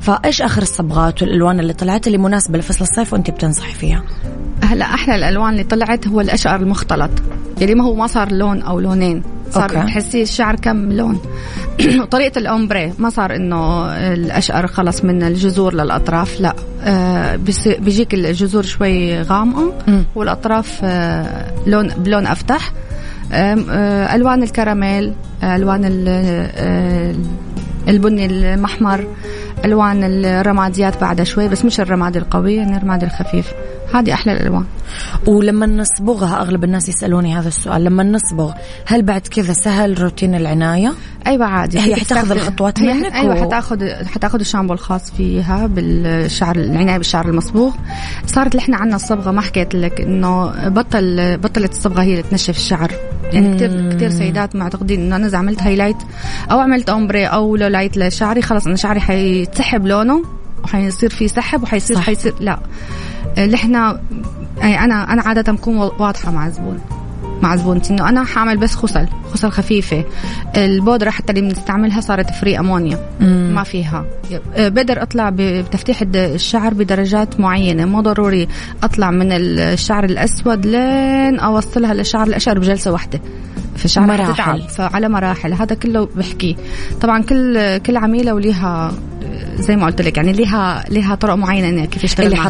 فإيش 0.00 0.42
آخر 0.42 0.62
الصبغات 0.62 1.22
والألوان 1.22 1.60
اللي 1.60 1.72
طلعت 1.72 2.06
اللي 2.06 2.18
مناسبة 2.18 2.58
لفصل 2.58 2.84
الصيف 2.84 3.12
وأنت 3.12 3.30
بتنصحي 3.30 3.74
فيها؟ 3.74 4.04
هلا 4.62 4.84
أحلى 4.84 5.14
الألوان 5.14 5.52
اللي 5.52 5.64
طلعت 5.64 6.08
هو 6.08 6.20
الاشقر 6.20 6.56
المختلط. 6.56 7.10
يعني 7.60 7.74
ما 7.74 7.84
هو 7.84 7.94
ما 7.94 8.06
صار 8.06 8.32
لون 8.32 8.62
أو 8.62 8.80
لونين 8.80 9.22
صار. 9.50 9.68
بتحسي 9.68 10.22
الشعر 10.22 10.56
كم 10.56 10.92
لون. 10.92 11.20
وطريقه 12.18 12.38
الأومبري 12.38 12.92
ما 12.98 13.10
صار 13.10 13.36
إنه 13.36 13.86
الأشقر 14.12 14.66
خلص 14.66 15.04
من 15.04 15.22
الجذور 15.22 15.74
للأطراف 15.74 16.40
لا. 16.40 16.54
آه 16.82 17.36
بيجيك 17.78 18.14
الجذور 18.14 18.62
شوي 18.62 19.22
غامقة. 19.22 19.72
والأطراف 20.14 20.80
آه 20.84 21.52
لون 21.66 21.88
بلون 21.88 22.26
أفتح. 22.26 22.72
آه 23.32 23.54
ألوان 24.14 24.42
الكراميل 24.42 25.12
ألوان 25.42 25.84
ال- 25.84 27.16
البني 27.88 28.26
المحمر. 28.26 29.06
الوان 29.64 30.24
الرماديات 30.24 31.00
بعدها 31.00 31.24
شوي 31.24 31.48
بس 31.48 31.64
مش 31.64 31.80
الرماد 31.80 32.16
القوي 32.16 32.54
يعني 32.54 32.76
الرماد 32.76 33.04
الخفيف. 33.04 33.52
هذه 33.94 34.12
أحلى 34.12 34.32
الألوان. 34.32 34.64
ولما 35.26 35.66
نصبغها 35.66 36.40
أغلب 36.40 36.64
الناس 36.64 36.88
يسألوني 36.88 37.38
هذا 37.38 37.48
السؤال 37.48 37.84
لما 37.84 38.02
نصبغ 38.02 38.52
هل 38.86 39.02
بعد 39.02 39.20
كذا 39.20 39.52
سهل 39.52 40.00
روتين 40.02 40.34
العناية؟ 40.34 40.92
أيوه 41.26 41.46
عادي. 41.46 41.78
هي 41.80 41.96
حتاخذ 41.96 42.30
الخطوات 42.30 42.80
هي- 42.80 42.94
منك 42.94 43.12
أيوه 43.14 43.36
و- 43.36 43.42
حتاخذ 43.42 44.04
حتاخذ 44.04 44.40
الشامبو 44.40 44.72
الخاص 44.72 45.10
فيها 45.10 45.66
بالشعر 45.66 46.56
العناية 46.56 46.96
بالشعر 46.98 47.28
المصبوغ. 47.28 47.72
صارت 48.26 48.50
اللي 48.52 48.62
إحنا 48.62 48.76
عندنا 48.76 48.96
الصبغة 48.96 49.30
ما 49.30 49.40
حكيت 49.40 49.74
لك 49.74 50.00
إنه 50.00 50.52
بطل 50.68 51.36
بطلت 51.38 51.72
الصبغة 51.72 52.02
هي 52.02 52.10
اللي 52.10 52.22
تنشف 52.22 52.56
الشعر. 52.56 52.92
يعني 53.24 53.56
كثير 53.56 53.92
كثير 53.92 54.10
سيدات 54.10 54.56
معتقدين 54.56 55.00
إنه 55.00 55.16
أنا 55.16 55.26
إذا 55.26 55.38
عملت 55.38 55.62
highlight 55.62 55.96
أو 56.50 56.58
عملت 56.58 56.88
ombre 56.88 57.26
أو 57.26 57.56
lowlight 57.56 57.96
لشعري 57.96 58.42
خلص 58.42 58.66
أنا 58.66 58.76
شعري 58.76 59.00
حيتسحب 59.00 59.86
لونه 59.86 60.24
وحيصير 60.64 61.10
في 61.10 61.28
سحب 61.28 61.62
وحيصير 61.62 61.96
صح. 61.96 62.02
حيصير 62.02 62.34
لا. 62.40 62.58
اللي 63.38 63.54
إحنا 63.54 64.00
يعني 64.58 64.84
أنا 64.84 65.12
أنا 65.12 65.22
عادة 65.22 65.52
بكون 65.52 65.76
واضحة 65.76 66.30
مع 66.30 66.46
الزبون. 66.46 66.80
مع 67.42 67.56
زبونتي 67.56 67.92
إنه 67.92 68.08
أنا 68.08 68.24
حأعمل 68.24 68.56
بس 68.56 68.74
خصل 68.74 69.06
خصل 69.32 69.50
خفيفة. 69.50 70.04
البودرة 70.56 71.10
حتى 71.10 71.32
اللي 71.32 71.40
بنستعملها 71.40 72.00
صارت 72.00 72.30
free 72.30 72.58
ammonia. 72.58 72.98
ما 73.54 73.62
فيها. 73.62 74.04
آه، 74.56 74.68
بقدر 74.68 75.02
أطلع 75.02 75.30
بتفتيح 75.34 76.02
الشعر 76.14 76.74
بدرجات 76.74 77.40
معينة. 77.40 77.84
مو 77.84 78.00
ضروري 78.00 78.48
أطلع 78.82 79.10
من 79.10 79.32
الشعر 79.32 80.04
الأسود 80.04 80.66
لين 80.66 81.40
أوصلها 81.40 81.94
للشعر 81.94 82.26
الاشقر 82.26 82.58
بجلسة 82.58 82.92
واحدة. 82.92 83.20
في 83.76 83.84
الشعر 83.84 84.06
مراحل. 84.06 84.62
فعلى 84.62 85.08
مراحل. 85.08 85.52
هذا 85.52 85.74
كله 85.74 86.08
بحكي 86.16 86.56
طبعا 87.00 87.22
كل 87.22 87.78
كل 87.78 87.96
عميلة 87.96 88.34
وليها 88.34 88.92
زي 89.58 89.76
ما 89.76 89.86
قلت 89.86 90.02
لك 90.02 90.16
يعني 90.16 90.32
ليها 90.32 90.84
ليها 90.90 91.14
طرق 91.14 91.34
معينة 91.34 91.68
إنها 91.68 91.84
كيف 91.84 92.04
يشتغل 92.04 92.26
اللي 92.26 92.36
يلي 92.36 92.44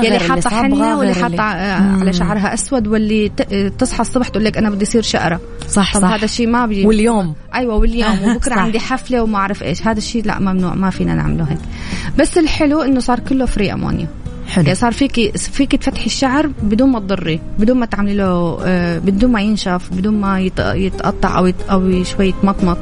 غير 0.00 0.20
اللي 0.20 0.28
حاطة 0.28 0.50
حنة 0.50 0.98
واللي 0.98 1.14
حاطة 1.14 1.42
آه،. 1.42 2.00
على 2.00 2.12
شعرها 2.12 2.54
أسود 2.54 2.86
واللي 2.86 3.28
تصحى 3.78 4.00
الصبح 4.00 4.28
تقول 4.28 4.44
لك 4.44 4.58
أنا 4.58 4.70
بدي 4.70 4.82
يصير 4.82 5.02
شقرة. 5.02 5.40
صح 5.68 5.94
طب 5.94 6.00
صح. 6.00 6.08
هذا 6.12 6.24
الشيء 6.24 6.46
ما 6.46 6.66
بي 6.66 6.86
واليوم. 6.86 7.34
أيوه 7.54 7.74
واليوم. 7.74 8.18
وبكرة. 8.28 8.54
عندي 8.54 8.80
حفلة 8.80 9.22
وما 9.22 9.38
أعرف 9.38 9.62
إيش. 9.62 9.86
هذا 9.86 9.98
الشيء 9.98 10.24
لا 10.24 10.38
ممنوع 10.38 10.74
ما 10.74 10.90
فينا 10.90 11.14
نعمله 11.14 11.44
هيك. 11.44 11.58
بس 12.18 12.38
الحلو 12.38 12.82
إنه 12.82 13.00
صار 13.00 13.20
كله 13.20 13.46
فري 13.46 13.72
أمونيا. 13.72 14.06
حلو. 14.48 14.64
يعني 14.64 14.74
صار 14.74 14.92
فيكي 14.92 15.32
فيكي 15.32 15.76
تفتحي 15.76 16.06
الشعر 16.06 16.46
بدون 16.62 16.90
ما 16.90 17.00
تضري 17.00 17.40
بدون 17.58 17.76
ما 17.76 17.86
تعملي 17.86 18.14
له 18.14 18.58
آه، 18.64 18.98
بدون 18.98 19.32
ما 19.32 19.40
ينشف 19.40 19.88
بدون 19.92 20.20
ما 20.20 20.40
يت- 20.40 20.58
يتقطع 20.58 21.38
أو 21.38 21.52
أو 21.70 22.04
شوي 22.04 22.28
يتمطمط 22.28 22.78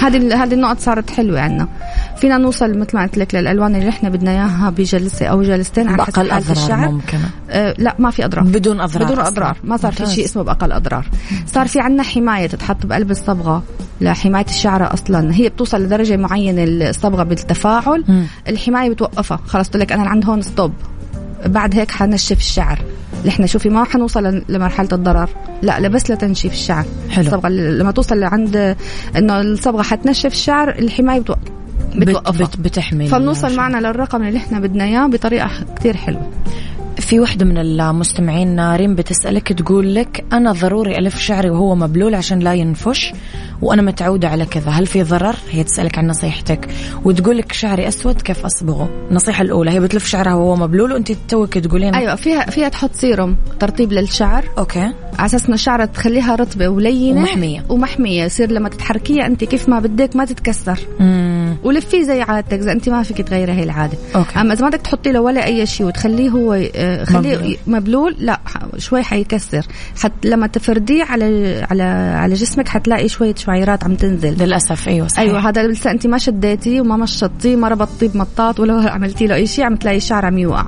هذه 0.00 0.44
هذه 0.44 0.54
النقط 0.54 0.78
صارت 0.78 1.10
حلوة 1.10 1.40
عندنا. 1.40 1.68
فينا 2.16 2.38
نوصل 2.38 2.78
مثل 2.78 2.96
ما 2.96 3.02
قلت 3.02 3.18
لك 3.18 3.34
للألوان 3.34 3.74
اللي 3.74 3.88
إحنا 3.88 4.08
بدنا 4.08 4.30
إياها 4.30 4.70
بجلسة 4.70 5.26
أو 5.26 5.42
جلستين 5.42 5.88
على 5.88 6.04
حسب 6.04 6.16
حالة 6.16 6.36
أضرار 6.38 6.56
الشعر. 6.56 6.88
ممكنة. 6.88 7.30
آه 7.50 7.74
لا 7.78 7.94
ما 7.98 8.10
في 8.10 8.24
أضرار. 8.24 8.44
بدون 8.44 8.80
أضرار 8.80 9.04
بدون. 9.04 9.20
أضرار. 9.20 9.56
ما 9.64 9.76
صار 9.76 9.92
في. 9.92 10.06
شيء 10.06 10.24
اسمه 10.24 10.42
بأقل 10.42 10.72
أضرار. 10.72 11.06
صار 11.46 11.68
في 11.68 11.80
عندنا 11.80 12.02
حماية 12.02 12.46
تتحط 12.46 12.86
بقلب 12.86 13.10
الصبغة 13.10 13.62
لحماية 14.00 14.44
الشعر 14.44 14.94
أصلا. 14.94 15.34
هي 15.34 15.48
بتوصل 15.48 15.82
لدرجة 15.82 16.16
معينة 16.16 16.64
الصبغة 16.64 17.22
بالتفاعل. 17.22 18.04
مم. 18.08 18.26
الحماية 18.48 18.90
بتوقفها. 18.90 19.40
خلاص 19.46 19.70
تقول 19.70 19.80
لك 19.80 19.92
أنا 19.92 20.08
عند 20.08 20.24
هون 20.24 20.42
ستوب 20.42 20.72
بعد 21.46 21.74
هيك 21.74 21.90
حنشف 21.90 22.38
الشعر. 22.38 22.78
إحنا 23.28 23.46
شوفي 23.46 23.68
ما 23.68 23.84
حنوصل 23.84 24.42
لمرحلة 24.48 24.88
الضرر 24.92 25.28
لا 25.62 25.80
لا 25.80 25.88
بس 25.88 26.10
لتنشيف 26.10 26.52
الشعر 26.52 26.84
حلو. 27.10 27.26
الصبغه 27.26 27.48
لما 27.48 27.90
توصل 27.90 28.20
لعند 28.20 28.76
إنه 29.16 29.40
الصبغة 29.40 29.82
حتنشف 29.82 30.32
الشعر 30.32 30.68
الحماية 30.68 31.20
بتوقف 31.20 31.40
بت 31.94 32.08
بتوقفها 32.08 32.46
بت 32.46 32.56
بتحمي 32.60 33.06
فبنوصل. 33.08 33.56
معنا 33.56 33.86
للرقم 33.86 34.22
اللي 34.22 34.38
إحنا 34.38 34.60
بدنا 34.60 34.84
إياه 34.84 35.06
بطريقة 35.06 35.50
كتير 35.76 35.96
حلوة 35.96 36.30
في 36.98 37.20
وحدة 37.20 37.44
من 37.44 37.58
المستمعين 37.58 38.74
ريم 38.76 38.94
بتسألك 38.94 39.52
تقول 39.52 39.94
لك 39.94 40.24
أنا 40.32 40.52
ضروري 40.52 40.98
ألف 40.98 41.18
شعري 41.18 41.50
وهو 41.50 41.74
مبلول 41.74 42.14
عشان 42.14 42.38
لا 42.38 42.54
ينفش 42.54 43.12
وأنا 43.62 43.82
متعودة 43.82 44.28
على 44.28 44.46
كذا 44.46 44.70
هل 44.70 44.86
في 44.86 45.02
ضرر؟ 45.02 45.36
هي 45.50 45.64
تسألك 45.64 45.98
عن 45.98 46.06
نصيحتك 46.06 46.68
وتقول 47.04 47.38
لك 47.38 47.52
شعري 47.52 47.88
أسود 47.88 48.22
كيف 48.22 48.44
أصبغه؟ 48.44 48.90
النصيحة 49.10 49.42
الأولى 49.42 49.70
هي 49.70 49.80
بتلف 49.80 50.06
شعرها 50.06 50.34
وهو 50.34 50.56
مبلول 50.56 50.92
وأنت 50.92 51.12
توك 51.28 51.58
تقولين 51.58 51.94
أيوه 51.94 52.14
فيها 52.14 52.50
فيها 52.50 52.68
تحط 52.68 52.94
سيروم 52.94 53.36
ترطيب 53.60 53.92
للشعر 53.92 54.44
okay 54.58 54.80
على 55.18 55.26
أساس 55.26 55.46
انه 55.46 55.54
الشعر 55.54 55.84
تخليها 55.84 56.34
رطبة 56.34 56.68
ولينة 56.68 57.20
ومحمية. 57.20 57.64
ومحمية 57.68 58.24
يصير 58.24 58.50
لما 58.50 58.68
تتحركيها 58.68 59.26
أنت 59.26 59.44
كيف 59.44 59.68
ما 59.68 59.80
بدك 59.80 60.16
ما 60.16 60.24
تتكسر 60.24 60.78
مم. 61.00 61.33
ولفيه 61.64 62.02
زي 62.02 62.22
عادتك 62.22 62.52
إذا 62.52 62.72
أنت 62.72 62.88
ما 62.88 63.02
فيك 63.02 63.22
تغيري 63.28 63.52
هي 63.52 63.62
العادة. 63.62 63.98
okay. 64.16 64.40
أما 64.40 64.54
إذا 64.54 64.62
ما 64.62 64.68
بدك 64.68 64.80
تحطي 64.80 65.12
له 65.12 65.20
ولا 65.20 65.46
أي 65.46 65.66
شيء 65.66 65.86
وتخليه 65.86 66.28
هو 66.28 66.52
آه، 66.74 67.04
خليه 67.04 67.36
مبلول. 67.36 67.56
مبلول, 67.66 68.16
لا 68.18 68.40
شوي 68.78 69.02
حيكسر. 69.02 69.66
حت 70.02 70.12
لما 70.24 70.46
تفرديه 70.46 71.04
على 71.04 71.60
على 71.70 71.82
على 72.16 72.34
جسمك 72.34 72.68
حتلاقي 72.68 73.08
شوية 73.08 73.34
شعيرات 73.34 73.84
عم 73.84 73.94
تنزل. 73.94 74.44
للأسف 74.44 74.88
أيوة 74.88 75.08
صحيح. 75.08 75.20
أيوه 75.20 75.48
هذا 75.48 75.66
لسه 75.66 75.90
أنت 75.90 76.06
ما 76.06 76.18
شديتي 76.18 76.80
وما 76.80 76.96
مشطتيه 76.96 77.56
ما 77.56 77.68
ربطتيه 77.68 78.08
بمطاط 78.08 78.60
ولا 78.60 78.90
عملتي 78.94 79.26
له 79.26 79.34
أي 79.34 79.46
شيء 79.46 79.64
عم 79.64 79.76
تلاقي 79.76 79.96
الشعر 79.96 80.26
عم 80.26 80.38
يوقع. 80.38 80.66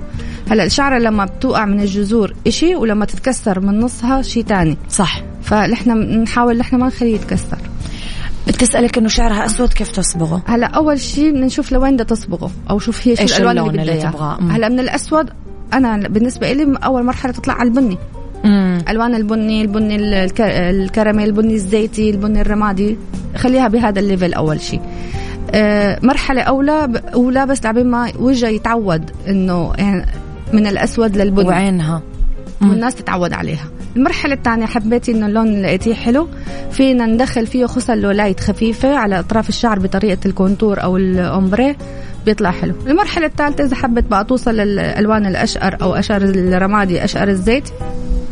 هلأ 0.51 0.65
الشعرة 0.65 0.99
لما 0.99 1.25
بتوقع 1.25 1.65
من 1.65 1.81
الجذور 1.81 2.35
إشي 2.47 2.75
ولما 2.75 3.05
تتكسر 3.05 3.61
من 3.61 3.81
نصها 3.81 4.23
شيء 4.23 4.45
تاني. 4.45 4.77
صح. 4.91 5.23
فنحن 5.43 5.91
نحاول 6.23 6.59
نحن 6.59 6.77
ما 6.77 6.87
نخليه 6.87 7.15
يتكسر. 7.15 7.59
بتسألك 8.49 8.99
إنه 8.99 9.09
شعرها 9.09 9.47
أسود 9.47 9.73
كيف 9.73 9.91
تصبغه؟ 9.91 10.43
هلا 10.47 10.67
أول 10.67 11.01
شيء 11.01 11.31
بدنا 11.31 11.47
نشوف 11.47 11.73
لوين 11.73 11.95
بدها 11.95 12.05
تصبغه 12.07 12.51
أو 12.71 12.79
شوف 12.79 13.09
هي 13.09 13.17
شو 13.17 13.37
الألوان 13.37 13.59
اللي 13.59 13.83
اللي 13.83 13.93
بدها 13.97 14.11
تبغاه؟ 14.11 14.39
هلا 14.51 14.69
من 14.69 14.81
الأسود 14.81 15.31
أنا 15.73 16.09
بالنسبة 16.09 16.53
لي 16.53 16.79
أول 16.85 17.05
مرحلة 17.05 17.33
تطلع 17.33 17.55
على 17.55 17.69
البني 17.69 17.99
مم. 18.45 18.79
ألوان 18.89 19.15
البني 19.15 19.63
البني 19.63 19.97
الك- 20.25 20.41
الكراميل 20.41 21.27
البني 21.27 21.55
الزيتي 21.55 22.11
البني 22.11 22.41
الرمادي 22.41 22.97
خليها 23.37 23.69
بهذا 23.69 24.01
ال 24.01 24.07
level 24.07 24.35
أول 24.35 24.61
شيء 24.61 24.81
آه، 25.51 25.99
مرحلة 26.03 26.43
أولى 26.43 27.03
أولى 27.15 27.47
بس 27.47 27.65
لعبين 27.65 27.87
ما 27.87 28.13
وجهها 28.19 28.51
يتعود 28.51 29.11
إنه 29.29 29.73
يعني 29.79 30.07
من 30.53 30.67
الأسود 30.67 31.17
للبني 31.17 31.49
وعينها. 31.49 32.03
والناس 32.63 32.95
تتعود 32.95 33.33
عليها 33.33 33.65
المرحلة 33.97 34.35
الثانية 34.35 34.67
حبيتي 34.67 35.13
إنه 35.13 35.27
اللون 35.27 35.47
اللي 35.47 35.63
لقيتيه 35.63 35.95
حلو. 35.95 36.29
فينا 36.71 37.07
ندخل 37.07 37.47
فيه 37.47 37.67
خصل 37.67 37.99
lowlights 37.99 38.41
خفيفة 38.41 38.97
على 38.97 39.19
أطراف 39.19 39.49
الشعر 39.49 39.79
بطريقة 39.79 40.19
الكونتور 40.27 40.83
أو 40.83 40.97
الأومبري. 40.97 41.77
بيطلع 42.27 42.51
حلو. 42.51 42.75
المرحلة 42.87 43.27
الثالثة 43.27 43.65
إذا 43.65 43.77
حبت 43.77 44.05
بقى 44.05 44.25
توصل 44.25 44.55
للألوان 44.57 45.27
الأشقر 45.27 45.77
أو 45.83 45.95
أشقر 45.95 46.23
الرمادي 46.23 47.05
أشقر 47.05 47.29
الزيت. 47.29 47.69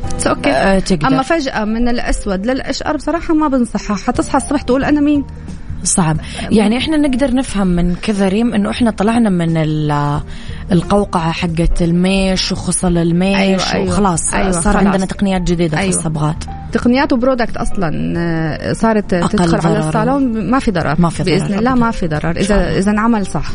It's 0.05 0.27
okay 0.27 0.81
تقدر. 0.81 1.07
أما 1.07 1.23
فجأة 1.23 1.65
من 1.65 1.89
الأسود 1.89 2.47
للأشقر 2.47 2.97
بصراحة 2.97 3.35
ما 3.35 3.49
بنصحها. 3.49 3.97
حتصحى 3.97 4.37
الصبح 4.37 4.63
تقول 4.63 4.85
أنا 4.85 5.01
مين؟ 5.01 5.25
صعب. 5.83 6.17
يعني 6.51 6.79
إحنا 6.79 6.97
نقدر 6.97 7.35
نفهم 7.35 7.67
من 7.67 7.95
كذا 7.95 8.29
ريم 8.29 8.55
إنه 8.55 8.71
إحنا 8.71 8.91
طلعنا 8.91 9.31
من 9.31 9.57
القوقعة 10.73 11.33
حقت 11.33 11.83
الميش 11.83 12.53
وخصل 12.53 12.99
الميش 12.99 13.37
أيوة، 13.37 13.73
أيوة. 13.73 13.89
وخلاص 13.89 14.35
أيوة، 14.35 14.51
صار 14.51 14.63
خلاص. 14.63 14.77
عندنا 14.77 15.07
تقنيات 15.07 15.43
جديدة 15.43 15.79
أيوة. 15.79 15.91
في 15.93 15.99
الصبغات 15.99 16.45
تقنيات 16.73 17.13
و 17.13 17.18
product 17.18 17.57
أصلا 17.57 18.15
آه، 18.17 18.73
صارت 18.73 19.15
تدخل 19.15 19.67
على. 19.67 19.79
الصالون 19.79 20.51
ما 20.51 20.59
في 20.59 20.71
ضرر 20.71 21.01
ما 21.01 21.09
في 21.09 21.23
ضرر 21.23 21.39
بإذن 21.39 21.59
الله. 21.59 21.75
ما 21.75 21.91
في 21.91 22.09
ضرر. 22.09 22.31
اذا 22.31 22.79
إذا 22.79 22.91
انعمل 22.91 23.27
صح 23.27 23.47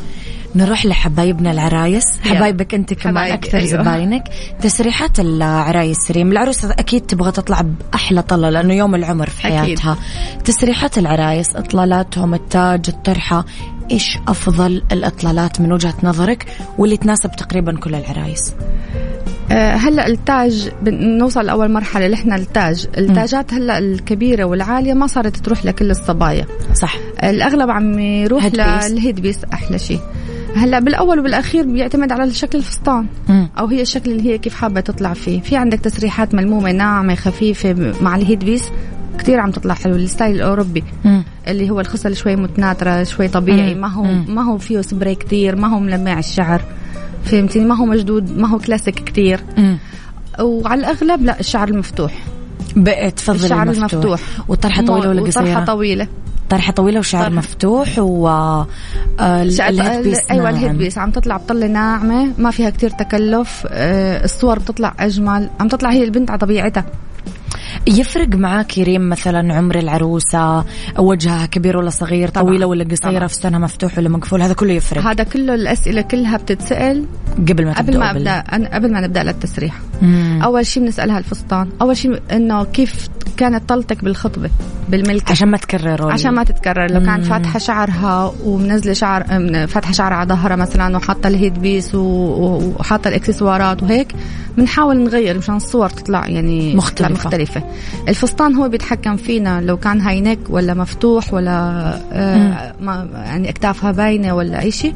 نروح 0.56 0.86
لحبايبنا 0.86 1.52
العرايس. 1.52 2.04
حبايبك 2.22 2.74
أنت 2.74 2.93
كمان 2.93 3.32
أكثر 3.32 3.57
أيوة. 3.57 3.70
زباينك 3.84 4.24
تسريحات 4.62 5.20
العرايس 5.20 6.12
ريم 6.12 6.32
العروسة 6.32 6.72
أكيد 6.72 7.01
تبغى 7.01 7.32
تطلع 7.32 7.62
بأحلى 7.91 8.22
طلة 8.22 8.49
لأنه 8.49 8.74
يوم 8.74 8.95
العمر 8.95 9.30
في 9.30 9.47
أكيد. 9.47 9.60
حياتها 9.60 9.97
تسريحات 10.45 10.97
العرايس 10.97 11.55
إطلالاتهم 11.55 12.34
التاج 12.34 12.82
الطرحة 12.88 13.45
إيش 13.91 14.17
أفضل 14.27 14.83
الإطلالات 14.91 15.61
من 15.61 15.71
وجهة 15.71 15.93
نظرك 16.03 16.45
واللي 16.77 16.97
تناسب 16.97 17.31
تقريبا 17.31 17.77
كل 17.79 17.95
العرايس؟ 17.95 18.53
آه، 19.51 19.75
هلأ 19.75 20.07
التاج 20.07 20.71
بنوصل 20.81 21.45
لأول 21.45 21.71
مرحلة 21.71 22.05
اللي 22.05 22.15
إحنا 22.15 22.35
التاج. 22.35 22.87
التاجات 22.97 23.53
هلأ 23.53 23.77
الكبيرة 23.77 24.43
والعالية 24.43 24.93
ما 24.93 25.07
صارت 25.07 25.37
تروح 25.37 25.65
لكل 25.65 25.91
الصبايا. 25.91 26.45
صح. 26.73 26.95
الأغلب 27.23 27.69
عم 27.69 27.99
يروح. 27.99 28.45
لل 28.45 28.70
head 28.70 29.20
piece 29.20 29.39
أحلى 29.53 29.79
شيء 29.79 29.99
هلأ 30.55 30.79
بالأول 30.79 31.19
وبالاخير 31.19 31.65
بيعتمد 31.65 32.11
على 32.11 32.23
الشكل 32.23 32.57
الفستان. 32.57 33.05
مم. 33.29 33.49
أو 33.59 33.65
هي 33.67 33.81
الشكل 33.81 34.11
اللي 34.11 34.33
هي 34.33 34.37
كيف 34.37 34.55
حابة 34.55 34.81
تطلع 34.81 35.13
فيه. 35.13 35.41
في 35.41 35.55
عندك 35.55 35.79
تسريحات 35.79 36.35
ملمومة 36.35 36.71
ناعمة 36.71 37.15
خفيفة 37.15 37.93
مع 38.01 38.15
ال 38.15 38.20
head 38.20 38.39
piece 38.39 38.63
كثير 39.20 39.39
عم 39.39 39.51
تطلع 39.51 39.74
حلو. 39.74 39.95
ال 39.95 40.02
style 40.02 40.36
الأوروبي 40.36 40.84
مم. 41.05 41.24
اللي 41.47 41.70
هو 41.70 41.80
الخصل 41.80 42.16
شوي 42.16 42.36
متناثره 42.36 43.03
شوي 43.03 43.28
طبيعي. 43.28 43.76
مم. 43.76 43.82
ما 43.82 43.88
هو 43.88 44.03
مم. 44.03 44.26
ما 44.30 44.41
هو 44.41 44.57
فيه 44.57 44.82
سبراي 44.82 45.16
كثير 45.16 45.55
ما 45.55 45.68
هو 45.76 45.80
ملمع 45.80 46.20
الشعر. 46.20 46.62
فهمتني 47.26 47.66
ما 47.66 47.76
هو 47.76 47.86
مشدود 47.86 48.38
ما 48.38 48.47
هو 48.47 48.57
كلاسيك 48.57 49.03
كثير. 49.03 49.39
وعلى 50.39 50.80
الأغلب 50.80 51.24
لا 51.24 51.39
الشعر 51.39 51.68
المفتوح. 51.68 52.14
بقى 52.76 53.12
تفضل 53.12 53.43
الشعر 53.43 53.64
المفتوح, 53.64 53.93
المفتوح. 53.93 54.22
والطرحه 54.47 54.86
طويلة 54.86 55.10
ولا 55.10 55.22
وطرحة 55.22 55.41
قصيرة؟ 55.41 55.66
طويلة. 55.66 56.07
طرحة 56.49 56.74
طويلة 56.74 56.99
وشعر 56.99 57.24
طرحة. 57.24 57.36
مفتوح 57.36 57.99
و 57.99 58.28
آه، 58.28 58.68
ال 59.43 59.55
head 59.55 60.03
piece. 60.03 60.20
أيوه. 60.32 60.49
ال 60.49 60.55
head 60.55 60.78
piece. 60.78 60.97
عم 60.97 61.12
تطلع 61.12 61.38
بطله 61.38 61.68
ناعمة 61.68 62.28
ما 62.38 62.51
فيها 62.51 62.70
كتير 62.70 62.89
تكلف. 62.89 63.68
آه، 63.70 64.24
الصور 64.24 64.60
بتطلع 64.60 64.93
أجمل. 64.99 65.49
عم 65.60 65.68
تطلع 65.68 65.91
هي 65.91 66.03
البنت 66.03 66.30
على 66.30 66.39
طبيعتها. 66.39 66.86
يفرق 67.88 68.27
معاك 68.36 68.77
يا 68.77 68.84
ريم 68.84 69.09
مثلا 69.09 69.53
عمر 69.53 69.80
العروسة 69.80 70.65
وجهها 70.97 71.45
كبير 71.45 71.77
ولا 71.77 71.89
صغير 71.89 72.27
طبعاً. 72.27 72.43
طويلة 72.47 72.65
ولا 72.65 72.84
قصيرة 72.84 73.11
طبعاً. 73.17 73.27
فستانها 73.27 73.59
مفتوح 73.59 73.97
ولا 73.97 74.09
مقفول 74.09 74.41
هذا 74.41 74.53
كله 74.53 74.73
يفرق 74.73 75.01
هذا 75.03 75.23
كله 75.23 75.55
الأسئلة 75.55 76.01
كلها 76.01 76.38
بتتسأل 76.38 77.05
قبل 77.49 77.65
ما 77.65 77.73
قبل 77.73 77.99
ما 77.99 78.11
أبدأ 78.11 78.43
قبل 78.73 78.91
ما 78.93 79.01
نبدأ 79.01 79.23
للتسريح 79.23 79.75
مم. 80.01 80.39
أول 80.43 80.65
شيء 80.65 80.84
بنسألها 80.84 81.17
الفستان 81.17 81.69
أول 81.82 81.97
شيء 81.97 82.19
إنه 82.32 82.63
كيف 82.63 83.07
كانت 83.38 83.69
طلتك 83.69 84.03
بالخطبة 84.03 84.49
بالملكه 84.89 85.32
عشان 85.32 85.47
ما 85.47 85.57
تكرروا 85.57 86.11
عشان 86.11 86.32
ما 86.32 86.43
تتكرر 86.43 86.91
لو 86.91 86.99
كان 86.99 87.17
مم. 87.19 87.21
فاتحة 87.23 87.59
شعرها 87.59 88.34
ومنزلة 88.45 88.93
شعر 88.93 89.23
فاتحة 89.67 89.91
شعرها 89.91 90.15
على 90.17 90.30
ظهرها 90.30 90.55
مثلا 90.55 90.97
وحاطة 90.97 91.27
ال 91.28 91.33
head 91.33 91.53
piece 91.61 91.95
وحاطة 91.95 93.07
الإكسسوارات 93.07 93.84
وهيك 93.84 94.07
بنحاول 94.57 95.03
نغير 95.03 95.38
مشان 95.38 95.55
الصور 95.55 95.89
تطلع 95.89 96.27
يعني 96.27 96.75
مختلفة. 96.75 96.95
تطلع 96.95 97.09
مختلفة 97.09 97.63
الفستان 98.07 98.55
هو 98.55 98.70
بيتحكم 98.70 99.17
فينا. 99.17 99.61
لو 99.61 99.78
كان 99.78 100.01
high 100.01 100.22
neck 100.22 100.39
ولا 100.49 100.74
مفتوح 100.74 101.34
ولا 101.34 101.51
آه 102.13 102.74
ما 102.82 103.07
يعني 103.13 103.49
اكتافها 103.49 103.91
باينة 103.91 104.36
ولا 104.36 104.61
أي 104.61 104.72
شيء 104.72 104.93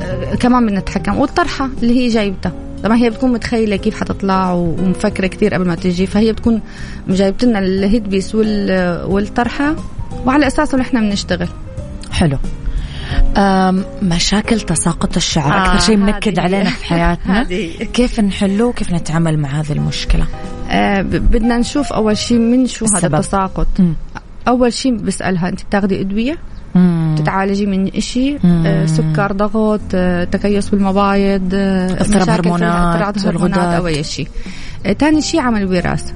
آه 0.00 0.34
كمان 0.34 0.66
بنتحكم 0.66 1.16
والطرحة 1.18 1.68
اللي 1.82 1.96
هي 2.00 2.08
جايبتها 2.08 2.52
طبعا 2.84 2.96
هي 2.96 3.10
بتكون 3.10 3.32
متخيلة 3.32 3.76
كيف 3.76 4.00
حتطلع 4.00 4.52
ومفكرة 4.52 5.26
كثير 5.26 5.54
قبل 5.54 5.66
ما 5.66 5.74
تجي 5.74 6.06
فهي 6.06 6.32
بتكون 6.32 6.60
جايبت 7.08 7.44
لنا 7.44 7.58
الهيد 7.58 8.04
بيس 8.10 8.34
وال- 8.34 9.04
والطرحة 9.06 9.76
وعلى 10.26 10.46
أساسه 10.46 10.78
نحن 10.78 11.00
بنشتغل. 11.00 11.48
حلو. 12.10 12.38
مشاكل 14.02 14.60
تساقط 14.60 15.16
الشعر 15.16 15.52
آه، 15.52 15.66
أكثر 15.74 15.86
شيء 15.86 15.96
منكد. 15.96 16.38
علينا 16.38 16.70
في 16.70 16.84
حياتنا. 16.84 17.42
كيف 17.94 18.20
نحله 18.20 18.64
وكيف 18.64 18.92
نتعامل 18.92 19.38
مع 19.38 19.48
هذه 19.48 19.72
المشكلة 19.72 20.26
آه 20.70 21.02
بدنا 21.02 21.58
نشوف 21.58 21.92
أول 21.92 22.16
شيء 22.16 22.38
من 22.38 22.66
شو 22.66 22.84
هذا 22.84 22.96
السبب. 22.96 23.14
التساقط 23.14 23.66
مم. 23.78 23.94
أول 24.48 24.72
شيء 24.72 24.96
بسألها 24.96 25.48
أنت 25.48 25.62
بتاخذي 25.62 26.00
أدوية 26.00 26.38
مم. 26.74 27.14
تتعالجي 27.18 27.66
من 27.66 27.90
مم. 28.44 28.66
آه 28.66 28.86
سكر 28.86 29.32
ضغط 29.32 29.80
آه 29.94 30.24
تكيس 30.24 30.68
بالمبايض 30.68 31.50
آه 31.54 31.92
اضطراب 31.92 32.30
هرمونات 32.30 33.02
اضطراب 33.02 33.18
هرمونات. 33.34 33.58
أو 33.74 33.86
اي 33.86 34.04
شيء 34.04 34.28
تاني 34.98 35.22
شيء 35.22 35.40
عمل 35.40 35.66
وراثة. 35.66 36.12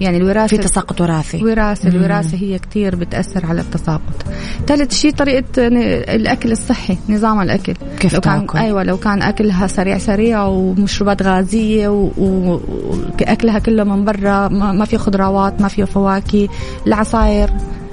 يعني 0.00 0.16
الوراثة 0.16 0.46
في 0.46 0.58
تساقط 0.58 1.00
وراثي. 1.00 1.44
وراثة 1.44 1.88
الوراثة 1.88 2.38
هي 2.38 2.58
كتير 2.58 2.96
بتأثر 2.96 3.46
على 3.46 3.60
التساقط. 3.60 4.24
ثالث 4.66 4.94
شيء 4.94 5.10
طريقة 5.12 5.68
ن- 5.68 5.76
الأكل 6.16 6.52
الصحي 6.52 6.98
نظام 7.08 7.40
الأكل. 7.40 7.74
كيف 8.00 8.14
لو 8.14 8.20
كان 8.20 8.40
تأكل؟ 8.46 8.58
أيوة 8.58 8.82
لو 8.82 8.96
كان 8.96 9.22
أكلها 9.22 9.66
سريع 9.66 9.98
سريع 9.98 10.44
ومشروبات 10.44 11.22
غازية 11.22 11.88
وأكلها 11.88 13.58
كله 13.58 13.84
من 13.84 14.04
برا 14.04 14.48
ما 14.48 14.84
في 14.84 14.98
خضروات 14.98 15.60
ما 15.62 15.68
في 15.68 15.86
فواكه 15.86 16.48
العصاير 16.86 17.50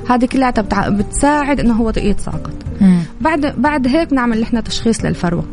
هذه 0.10 0.26
كلها 0.26 0.54
بتساعد 0.90 1.60
إنه 1.60 1.74
هو 1.74 1.90
يتساقط. 1.98 2.54
مم. 2.82 3.00
بعد 3.22 3.54
بعد 3.58 3.88
هيك 3.88 4.14
نعمل 4.14 4.42
نحن 4.42 4.64
تشخيص 4.64 5.06
للفروة. 5.06 5.44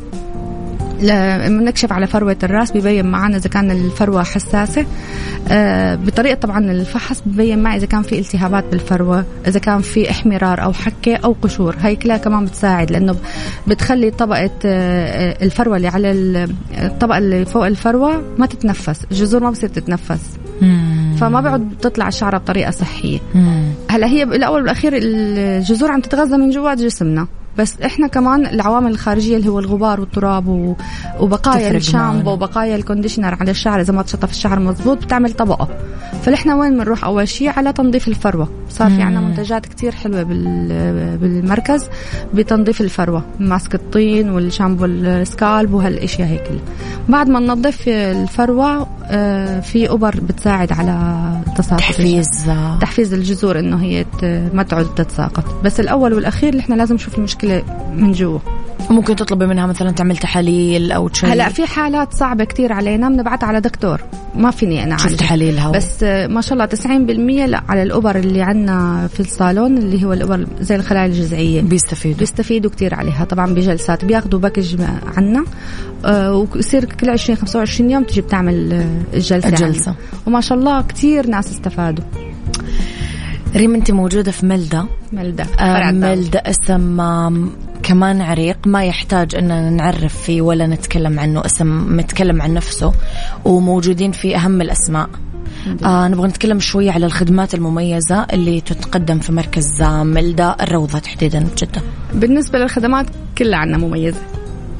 بنكشف 1.48 1.92
على 1.92 2.06
فروة 2.06 2.36
الراس 2.42 2.72
ببين 2.72 3.06
معنا 3.06 3.36
إذا 3.36 3.48
كان 3.48 3.70
الفروة 3.70 4.22
حساسة. 4.22 4.86
آه، 5.48 5.94
بطريقة 5.94 6.34
طبعا 6.34 6.58
الفحص 6.70 7.22
ببين 7.26 7.58
معي 7.58 7.76
إذا 7.76 7.86
كان 7.86 8.02
في 8.02 8.18
التهابات 8.18 8.64
بالفروة 8.70 9.24
إذا 9.46 9.58
كان 9.60 9.80
في 9.80 10.10
احمرار 10.10 10.62
أو 10.62 10.72
حكة 10.72 11.16
أو 11.16 11.36
قشور. 11.42 11.76
هاي 11.80 11.96
كلها 11.96 12.16
كمان 12.16 12.44
بتساعد 12.44 12.90
لأنه 12.90 13.16
بتخلي 13.66 14.10
طبقة 14.10 14.50
آه، 14.64 15.44
الفروة 15.44 15.76
اللي 15.76 15.88
على 15.88 16.10
ال- 16.10 16.54
الطبقة 16.78 17.18
اللي 17.18 17.44
فوق 17.44 17.66
الفروة 17.66 18.22
ما 18.38 18.46
تتنفس 18.46 19.04
الجذور 19.10 19.42
ما 19.42 19.50
بصير 19.50 19.68
تتنفس. 19.68 20.20
فما 21.20 21.40
بيقعد 21.40 21.70
تطلع 21.80 22.08
الشعرة 22.08 22.38
بطريقة 22.38 22.70
صحية. 22.70 23.18
مم. 23.34 23.72
هلأ 23.90 24.06
هي 24.06 24.24
بالأول 24.24 24.60
والأخير 24.60 24.92
الجذور 24.96 25.90
عم 25.90 26.00
تتغذى 26.00 26.36
من 26.36 26.50
جوات 26.50 26.78
جسمنا. 26.78 27.26
بس 27.58 27.80
إحنا 27.80 28.06
كمان 28.06 28.46
العوامل 28.46 28.90
الخارجية 28.90 29.36
اللي 29.36 29.48
هو 29.48 29.58
الغبار 29.58 30.00
والتراب. 30.00 30.76
وبقايا 31.20 31.70
الشامبو. 31.76 32.30
وبقايا 32.30 32.76
ال 32.76 32.81
conditioner 32.81 33.36
على 33.40 33.50
الشعر 33.50 33.80
إذا 33.80 33.92
ما 33.92 34.02
تشطف 34.02 34.30
الشعر 34.30 34.58
مزبوط 34.58 35.04
بتعمل 35.04 35.32
طبقة 35.32 35.68
فنحن 36.22 36.50
وين 36.50 36.76
بنروح 36.76 37.04
أول 37.04 37.28
شيء 37.28 37.48
على 37.48 37.72
تنظيف 37.72 38.08
الفروة 38.08 38.48
صار 38.70 38.90
في 38.90 39.02
عندنا. 39.02 39.20
منتجات 39.20 39.66
كتير 39.66 39.92
حلوة 39.92 40.22
بال... 40.22 41.18
بالمركز 41.18 41.88
بتنظيف 42.34 42.80
الفروة 42.80 43.22
ماسك 43.40 43.74
الطين 43.74 44.30
والشامبو 44.30 44.84
ال 44.84 44.99
scalp 44.99 45.74
وهالأشياء 45.74 46.28
هي 46.28 46.38
كلها 46.38 46.60
بعد 47.08 47.28
ما 47.28 47.40
ننظف 47.40 47.88
الفروة 47.88 48.86
آه، 49.12 49.60
في 49.60 49.90
أبر 49.90 50.20
بتساعد 50.20 50.72
على 50.72 51.20
تساقط. 51.56 51.78
تحفيز 51.80 52.28
تحفيز 52.80 53.14
الجذور 53.14 53.58
إنه 53.58 53.82
هي 53.82 54.04
ما 54.54 54.62
تعود 54.62 54.94
تتساقط 54.94 55.44
بس 55.64 55.80
الأول 55.80 56.12
والأخير 56.14 56.58
إحنا 56.58 56.74
لازم 56.74 56.94
نشوف 56.94 57.18
المشكلة 57.18 57.39
من 57.94 58.12
جوا. 58.12 58.38
ممكن 58.90 59.16
تطلبي 59.16 59.46
منها 59.46 59.66
مثلا 59.66 59.90
تعمل 59.90 60.16
تحاليل 60.16 60.92
أو 60.92 61.10
شيء؟ 61.12 61.32
هلا 61.32 61.48
في 61.48 61.66
حالات 61.66 62.14
صعبة 62.14 62.44
كتير 62.44 62.72
علينا 62.72 63.08
بنبعتها 63.08 63.46
على 63.46 63.60
دكتور. 63.60 64.00
ما 64.34 64.50
فيني 64.50 64.84
أنا 64.84 64.96
شوف 64.96 65.06
اعالجها 65.06 65.26
تحاليلها 65.26 65.70
بس 65.70 66.02
ما 66.02 66.40
شاء 66.40 66.52
الله 66.52 66.66
90% 66.66 67.46
لا 67.46 67.62
على 67.68 67.82
الابر 67.82 68.16
اللي 68.16 68.42
عندنا 68.42 69.08
في 69.12 69.20
الصالون 69.20 69.78
اللي 69.78 70.04
هو 70.04 70.12
الابر 70.12 70.46
زي 70.60 70.76
الخلايا 70.76 71.06
الجذعيه 71.06 71.62
بيستفيدوا. 71.62 72.18
بيستفيدوا 72.18 72.70
كتير 72.70 72.94
عليها 72.94 73.24
طبعا 73.24 73.54
بجلسات. 73.54 74.04
بياخذوا 74.04 74.40
package 74.40 74.76
عنا. 75.16 75.44
آه، 76.04 76.46
ويصير 76.54 76.84
كل 76.84 77.10
20 77.10 77.38
25 77.38 77.90
يوم 77.90 78.04
تجي 78.04 78.20
بتعمل 78.20 78.72
آه، 78.72 79.16
الجلسة 79.16 79.48
الجلسة. 79.48 79.90
عندنا. 79.90 79.94
وما 80.26 80.40
شاء 80.40 80.58
الله 80.58 80.82
كتير 80.82 81.26
ناس 81.26 81.50
استفادوا. 81.50 82.04
ريم 83.56 83.74
أنت 83.74 83.90
موجودة 83.90 84.32
في 84.32 84.46
ملدا 84.46 84.86
ملدا 85.12 85.46
آه،. 85.60 85.90
ملدا 85.90 86.38
اسم 86.38 87.00
كمان 87.82 88.20
عريق. 88.20 88.56
ما 88.66 88.84
يحتاج 88.84 89.34
ان 89.34 89.76
نعرف 89.76 90.22
فيه 90.22 90.42
ولا 90.42 90.66
نتكلم 90.66 91.20
عنه 91.20 91.46
اسم 91.46 91.96
متكلم 91.96 92.42
عن 92.42 92.54
نفسه 92.54 92.92
وموجودين 93.44 94.12
في 94.12 94.36
أهم 94.36 94.60
الأسماء. 94.60 95.08
آه 95.84 96.08
نبغى 96.08 96.28
نتكلم 96.28 96.60
شوية 96.60 96.90
على 96.90 97.06
الخدمات 97.06 97.54
المميزة 97.54 98.26
اللي 98.32 98.60
تتقدم 98.60 99.18
في 99.18 99.32
مركز 99.32 99.82
آه، 99.82 100.02
ملدا 100.02 100.56
الروضة 100.60 100.98
تحديدا 100.98 101.38
بجدة 101.38 101.82
بالنسبة 102.14 102.58
للخدمات 102.58 103.06
كلها 103.38 103.58
عنا 103.58 103.78
مميزة. 103.78 104.20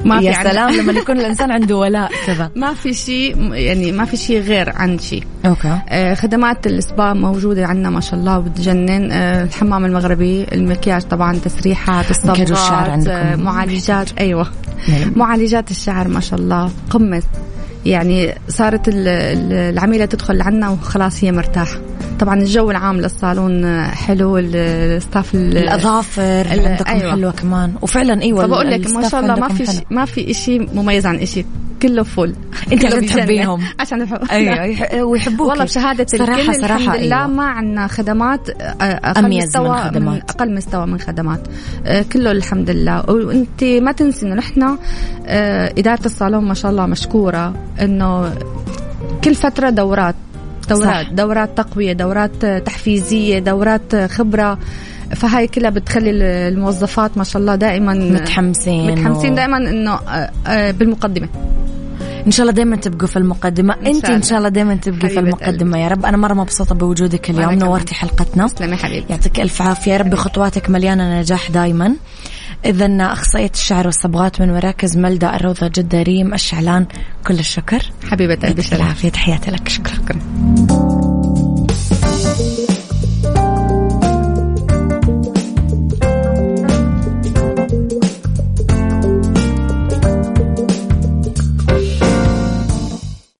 ما 0.05 0.19
في 0.19 0.25
يا 0.25 0.33
سلام 0.33 0.73
لما 0.73 0.91
يكون 0.91 1.19
الإنسان 1.19 1.51
عنده 1.51 1.77
ولاء 1.77 2.11
كذا. 2.25 2.51
ما 2.55 2.73
في 2.73 2.93
شيء 2.93 3.53
يعني 3.53 3.91
ما 3.91 4.05
في 4.05 4.17
شيء 4.17 4.41
غير 4.41 4.69
عن 4.75 4.99
شيء. 4.99 5.23
okay. 5.45 5.79
آه، 5.89 6.13
خدمات 6.13 6.67
السبا 6.67 7.13
موجودة 7.13 7.65
عندنا 7.65 7.89
ما 7.89 7.99
شاء 7.99 8.19
الله 8.19 8.37
وبتجنن 8.37 9.11
آه، 9.11 9.43
الحمام 9.43 9.85
المغربي 9.85 10.45
المكياج 10.51 11.01
طبعا 11.01 11.37
تسريحات 11.37 12.11
الصبغات 12.11 12.89
عندكم. 12.89 13.11
آه، 13.11 13.35
معالجات. 13.35 14.11
أيوة. 14.19 14.47
نعم. 14.87 15.13
معالجات 15.15 15.71
الشعر 15.71 16.07
ما 16.07 16.19
شاء 16.19 16.39
الله. 16.39 16.69
قمة. 16.89 17.23
يعني 17.85 18.35
صارت 18.47 18.87
ال- 18.87 19.07
ال- 19.07 19.53
العميلة 19.53 20.05
تدخل 20.05 20.41
عنا 20.41 20.69
وخلاص 20.69 21.23
هي 21.23 21.31
مرتاحة. 21.31 21.79
طبعا 22.19 22.39
الجو 22.39 22.71
العام 22.71 22.97
للصالون 23.01 23.83
حلو 23.85 24.37
ال 24.37 24.53
staff 24.53 25.35
الأظافر 25.35 26.47
عندكم 26.47 26.85
أيوة. 26.87 27.11
حلوة 27.11 27.31
كمان. 27.31 27.73
وفعلا 27.81 28.21
إيوه 28.21 28.47
فبقول 28.47 28.71
لك 28.71 28.91
ما 28.95 29.09
شاء 29.09 29.21
الله 29.21 29.35
ما 29.35 29.47
في 29.47 29.65
شي 29.65 29.81
ما 29.89 30.05
في 30.05 30.33
شيء 30.33 30.69
مميز 30.73 31.05
عن 31.05 31.25
شيء 31.25 31.45
كله 31.81 32.03
فل. 32.03 32.35
انت 32.71 32.85
عشان 32.85 33.05
تحبيهم. 33.05 33.61
عشان 33.79 34.01
الحب 34.01 34.19
أيوه 34.31 35.03
ويحبوك. 35.03 35.49
والله 35.49 35.63
بشهادة 35.63 36.05
صراحة 36.05 36.41
الكل 36.41 36.55
صراحة 36.55 36.75
الحمد 36.77 36.95
لله 36.95 37.17
أيوة. 37.17 37.27
ما 37.27 37.43
عندنا 37.43 37.87
خدمات 37.87 38.49
أقل 38.81 39.37
مستوى 39.37 39.69
من 39.69 39.77
خدمات. 39.77 40.15
من 40.15 40.21
أقل 40.29 40.55
مستوى 40.55 40.85
من 40.85 40.99
خدمات. 40.99 41.47
كله 42.13 42.31
الحمد 42.31 42.69
لله. 42.69 43.09
وانت 43.09 43.63
ما 43.63 43.91
تنسي 43.91 44.25
إنه 44.25 44.35
نحن 44.35 44.77
إدارة 45.77 46.05
الصالون 46.05 46.45
ما 46.45 46.53
شاء 46.53 46.71
الله 46.71 46.85
مشكورة 46.85 47.53
إنه 47.81 48.33
كل 49.23 49.35
فترة 49.35 49.69
دورات. 49.69 50.15
دورات 50.69 51.05
صح. 51.05 51.11
دورات 51.11 51.57
تقوية 51.57 51.93
دورات 51.93 52.45
تحفيزية 52.45 53.39
دورات 53.39 53.95
خبرة. 53.95 54.57
فهاي 55.15 55.47
كلها 55.47 55.69
بتخلي 55.69 56.11
الموظفات 56.47 57.17
ما 57.17 57.23
شاء 57.23 57.41
الله 57.41 57.55
دائما 57.55 57.93
متحمسين 57.93 58.91
متحمسين 58.91 59.31
و... 59.31 59.35
دائما 59.35 59.57
إنه 59.57 59.99
بالمقدمة. 60.71 61.27
إن 62.25 62.31
شاء 62.31 62.41
الله 62.41 62.53
دائما 62.53 62.75
تبقوا 62.75 63.07
في 63.07 63.17
المقدمة. 63.17 63.73
إن 63.73 63.85
أنت 63.85 64.05
إن 64.05 64.21
شاء 64.21 64.37
الله 64.37 64.49
دائما 64.49 64.75
تبقي 64.75 65.09
في 65.09 65.19
المقدمة. 65.19 65.77
يا 65.77 65.87
رب 65.87 66.05
أنا 66.05 66.17
مرة 66.17 66.33
مبسوطة 66.33 66.75
بوجودك 66.75 67.29
اليوم. 67.29 67.53
نورتي 67.53 67.95
حلقتنا. 67.95 68.47
تسلمي 68.47 68.77
حبيبي 68.77 69.05
يعطيك 69.09 69.39
ألف 69.39 69.61
عافية. 69.61 69.91
يا 69.91 69.97
رب 69.97 70.15
خطواتك 70.15 70.69
مليانة 70.69 71.19
نجاح 71.19 71.51
دائما 71.51 71.95
إذا 72.65 73.03
أخصائية 73.03 73.51
الشعر 73.53 73.85
والصبغات 73.85 74.41
من 74.41 74.53
مراكز 74.53 74.97
ملدة 74.97 75.35
الروضة 75.35 75.67
جدة 75.67 76.01
ريم 76.01 76.33
الشعلان 76.33 76.85
كل 77.27 77.39
الشكر. 77.39 77.91
حبيبة 78.09 78.35
قلبي 78.35 78.63
العافية. 78.71 79.09
تحياتي 79.09 79.51
لك. 79.51 79.67
شكرا. 79.69 81.00